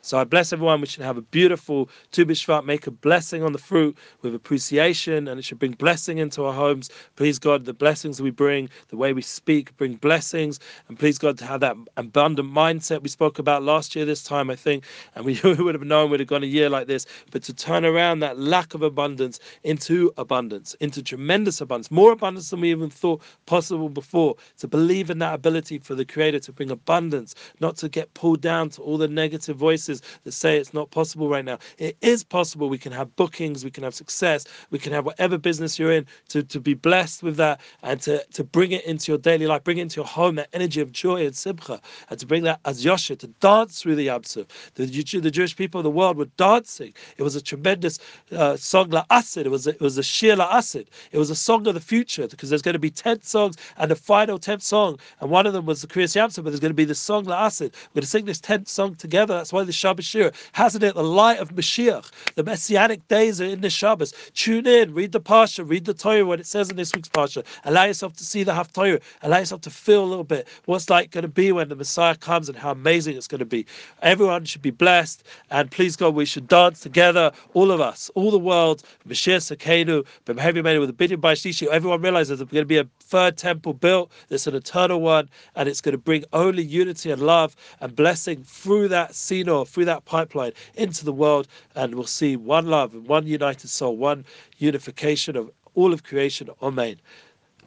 So 0.00 0.16
I 0.16 0.24
bless 0.24 0.52
everyone. 0.52 0.80
We 0.80 0.86
should 0.86 1.02
have 1.02 1.18
a 1.18 1.22
beautiful 1.22 1.90
Tu 2.12 2.24
B'Shvat, 2.24 2.64
make 2.64 2.86
a 2.86 2.90
blessing 2.90 3.42
on 3.42 3.52
the 3.52 3.58
fruit 3.58 3.96
with 4.22 4.34
appreciation, 4.34 5.28
and 5.28 5.38
it 5.38 5.42
should 5.44 5.58
bring 5.58 5.72
blessing 5.72 6.18
into 6.18 6.44
our 6.44 6.52
homes. 6.52 6.88
Please 7.16 7.38
God, 7.38 7.64
the 7.64 7.74
blessings 7.74 8.22
we 8.22 8.30
bring, 8.30 8.70
the 8.88 8.96
way 8.96 9.12
we 9.12 9.22
speak, 9.22 9.76
bring 9.76 9.96
blessings, 9.96 10.60
and 10.88 10.98
please 10.98 11.18
God 11.18 11.36
to 11.38 11.44
have 11.44 11.60
that 11.60 11.76
abundant 11.96 12.50
mindset 12.50 13.02
we 13.02 13.08
spoke 13.08 13.38
about 13.38 13.62
last 13.64 13.96
year 13.96 14.04
this 14.04 14.22
time, 14.22 14.50
I 14.50 14.56
think, 14.56 14.84
and 15.14 15.24
we 15.26 15.38
would 15.42 15.74
have 15.74 15.82
known 15.82 16.10
we'd 16.10 16.20
have 16.20 16.28
gone 16.28 16.44
a 16.44 16.46
year 16.46 16.70
like 16.70 16.86
this, 16.86 17.04
but 17.30 17.42
to 17.42 17.52
turn 17.52 17.84
around 17.84 18.20
that 18.20 18.38
lack 18.38 18.74
of 18.74 18.82
abundance 18.82 19.40
into 19.64 20.12
abundance, 20.16 20.74
into 20.80 21.02
tremendous 21.02 21.60
abundance, 21.60 21.90
more 21.90 22.12
abundance 22.12 22.50
than 22.50 22.60
we 22.60 22.70
even 22.70 22.88
thought 22.88 23.20
possible 23.46 23.88
before, 23.88 24.36
to 24.58 24.68
believe 24.68 25.10
in 25.10 25.18
that 25.18 25.34
ability 25.34 25.78
for 25.78 25.94
the 25.94 26.04
Creator 26.04 26.40
to 26.40 26.52
bring 26.52 26.70
abundance, 26.70 27.34
not 27.60 27.76
to 27.76 27.88
get 27.88 28.14
pulled 28.14 28.40
down 28.40 28.70
to 28.70 28.80
all 28.82 28.96
the 28.96 29.08
negative 29.08 29.56
voices 29.56 29.77
that 29.86 30.32
say 30.32 30.56
it's 30.58 30.74
not 30.74 30.90
possible 30.90 31.28
right 31.28 31.44
now. 31.44 31.58
It 31.78 31.96
is 32.00 32.24
possible. 32.24 32.68
We 32.68 32.78
can 32.78 32.92
have 32.92 33.14
bookings, 33.16 33.64
we 33.64 33.70
can 33.70 33.84
have 33.84 33.94
success, 33.94 34.46
we 34.70 34.78
can 34.78 34.92
have 34.92 35.04
whatever 35.04 35.38
business 35.38 35.78
you're 35.78 35.92
in 35.92 36.06
to, 36.28 36.42
to 36.42 36.60
be 36.60 36.74
blessed 36.74 37.22
with 37.22 37.36
that 37.36 37.60
and 37.82 38.00
to, 38.02 38.24
to 38.32 38.44
bring 38.44 38.72
it 38.72 38.84
into 38.84 39.12
your 39.12 39.18
daily 39.18 39.46
life, 39.46 39.64
bring 39.64 39.78
it 39.78 39.82
into 39.82 39.96
your 39.96 40.06
home, 40.06 40.36
that 40.36 40.48
energy 40.52 40.80
of 40.80 40.92
joy 40.92 41.24
and 41.26 41.36
simcha, 41.36 41.80
and 42.10 42.18
to 42.18 42.26
bring 42.26 42.42
that 42.44 42.60
as 42.64 42.84
Yosha, 42.84 43.18
to 43.18 43.26
dance 43.40 43.82
through 43.82 43.96
the 43.96 44.08
Yamsuf. 44.08 44.46
The, 44.74 44.86
the 45.20 45.30
Jewish 45.30 45.56
people 45.56 45.78
of 45.78 45.84
the 45.84 45.90
world 45.90 46.16
were 46.16 46.28
dancing. 46.36 46.92
It 47.16 47.22
was 47.22 47.36
a 47.36 47.42
tremendous 47.42 47.98
uh, 48.32 48.56
song 48.56 48.90
la 48.90 49.04
asid. 49.10 49.46
It 49.46 49.50
was 49.50 49.66
a, 49.66 49.70
it 49.70 49.80
was 49.80 49.98
a 49.98 50.02
shir 50.02 50.36
la 50.36 50.48
asid. 50.56 50.88
It 51.12 51.18
was 51.18 51.30
a 51.30 51.36
song 51.36 51.66
of 51.66 51.74
the 51.74 51.80
future 51.80 52.26
because 52.28 52.50
there's 52.50 52.62
going 52.62 52.74
to 52.74 52.78
be 52.78 52.90
10 52.90 53.22
songs 53.22 53.56
and 53.76 53.90
the 53.90 53.96
final 53.96 54.38
10th 54.38 54.62
song. 54.62 54.98
And 55.20 55.30
one 55.30 55.46
of 55.46 55.52
them 55.52 55.66
was 55.66 55.80
the 55.82 55.86
Kriyas 55.86 56.16
Yamsuf, 56.16 56.44
but 56.44 56.50
there's 56.50 56.60
going 56.60 56.70
to 56.70 56.74
be 56.74 56.84
the 56.84 56.94
song 56.94 57.24
la 57.24 57.46
asid. 57.46 57.74
We're 57.90 58.00
going 58.00 58.02
to 58.02 58.08
sing 58.08 58.24
this 58.24 58.40
10th 58.40 58.68
song 58.68 58.94
together. 58.94 59.34
That's 59.34 59.52
why 59.52 59.64
the 59.68 59.72
Shabbos 59.72 60.04
Shira. 60.04 60.32
Hasn't 60.52 60.82
it? 60.82 60.96
The 60.96 61.04
light 61.04 61.38
of 61.38 61.54
Mashiach. 61.54 62.10
The 62.34 62.42
messianic 62.42 63.06
days 63.06 63.40
are 63.40 63.44
in 63.44 63.60
the 63.60 63.70
Shabbos. 63.70 64.12
Tune 64.34 64.66
in, 64.66 64.92
read 64.92 65.12
the 65.12 65.20
Parsha, 65.20 65.68
read 65.68 65.84
the 65.84 65.94
Torah, 65.94 66.24
what 66.24 66.40
it 66.40 66.46
says 66.46 66.70
in 66.70 66.76
this 66.76 66.92
week's 66.94 67.08
Parsha. 67.08 67.44
Allow 67.64 67.84
yourself 67.84 68.14
to 68.16 68.24
see 68.24 68.42
the 68.42 68.52
Haftorah. 68.52 69.00
Allow 69.22 69.38
yourself 69.38 69.60
to 69.62 69.70
feel 69.70 70.02
a 70.02 70.06
little 70.06 70.24
bit 70.24 70.48
what's 70.64 70.90
like 70.90 71.10
going 71.12 71.22
to 71.22 71.28
be 71.28 71.52
when 71.52 71.68
the 71.68 71.76
Messiah 71.76 72.16
comes 72.16 72.48
and 72.48 72.58
how 72.58 72.72
amazing 72.72 73.16
it's 73.16 73.28
going 73.28 73.38
to 73.38 73.44
be. 73.44 73.66
Everyone 74.02 74.44
should 74.44 74.62
be 74.62 74.70
blessed. 74.70 75.22
And 75.50 75.70
please 75.70 75.96
God, 75.96 76.14
we 76.14 76.24
should 76.24 76.48
dance 76.48 76.80
together, 76.80 77.30
all 77.54 77.70
of 77.70 77.80
us, 77.80 78.10
all 78.14 78.30
the 78.30 78.38
world, 78.38 78.82
Mashiach 79.06 79.56
Sakenu, 79.56 80.04
B'Mehevi 80.26 80.62
made 80.64 80.78
with 80.78 80.90
a 80.90 80.92
billion 80.92 81.20
by 81.20 81.34
Everyone 81.70 82.02
realizes 82.02 82.38
there's 82.38 82.50
going 82.50 82.62
to 82.62 82.66
be 82.66 82.78
a 82.78 82.86
third 83.00 83.36
temple 83.36 83.72
built. 83.72 84.10
That's 84.28 84.46
an 84.46 84.54
eternal 84.54 85.00
one, 85.00 85.30
and 85.56 85.68
it's 85.68 85.80
going 85.80 85.92
to 85.92 85.98
bring 85.98 86.24
only 86.32 86.62
unity 86.62 87.10
and 87.10 87.22
love 87.22 87.56
and 87.80 87.94
blessing 87.94 88.42
through 88.44 88.88
that 88.88 89.12
Sinor, 89.12 89.57
through 89.64 89.86
that 89.86 90.04
pipeline 90.04 90.52
into 90.74 91.04
the 91.04 91.12
world, 91.12 91.48
and 91.74 91.94
we'll 91.94 92.04
see 92.04 92.36
one 92.36 92.66
love 92.66 92.94
and 92.94 93.06
one 93.06 93.26
united 93.26 93.68
soul, 93.68 93.96
one 93.96 94.24
unification 94.58 95.36
of 95.36 95.50
all 95.74 95.92
of 95.92 96.04
creation. 96.04 96.50
Amen. 96.62 96.96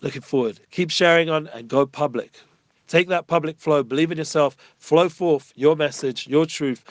Looking 0.02 0.22
forward. 0.22 0.60
Keep 0.72 0.92
sharing 0.92 1.30
on 1.30 1.48
and 1.48 1.68
go 1.68 1.86
public. 1.86 2.32
Take 2.88 3.08
that 3.08 3.28
public 3.28 3.58
flow, 3.58 3.84
believe 3.84 4.12
in 4.12 4.18
yourself, 4.18 4.58
flow 4.78 5.08
forth 5.08 5.54
your 5.56 5.76
message, 5.76 6.28
your 6.28 6.46
truth. 6.46 6.84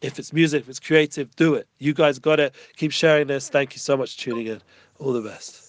If 0.00 0.18
it's 0.18 0.32
music, 0.32 0.62
if 0.62 0.68
it's 0.68 0.80
creative, 0.80 1.34
do 1.36 1.54
it. 1.54 1.66
You 1.78 1.92
guys 1.92 2.18
got 2.18 2.40
it. 2.40 2.54
Keep 2.76 2.92
sharing 2.92 3.26
this. 3.26 3.48
Thank 3.48 3.74
you 3.74 3.78
so 3.78 3.96
much 3.96 4.16
for 4.16 4.22
tuning 4.22 4.46
in. 4.46 4.62
All 4.98 5.12
the 5.12 5.20
best. 5.20 5.63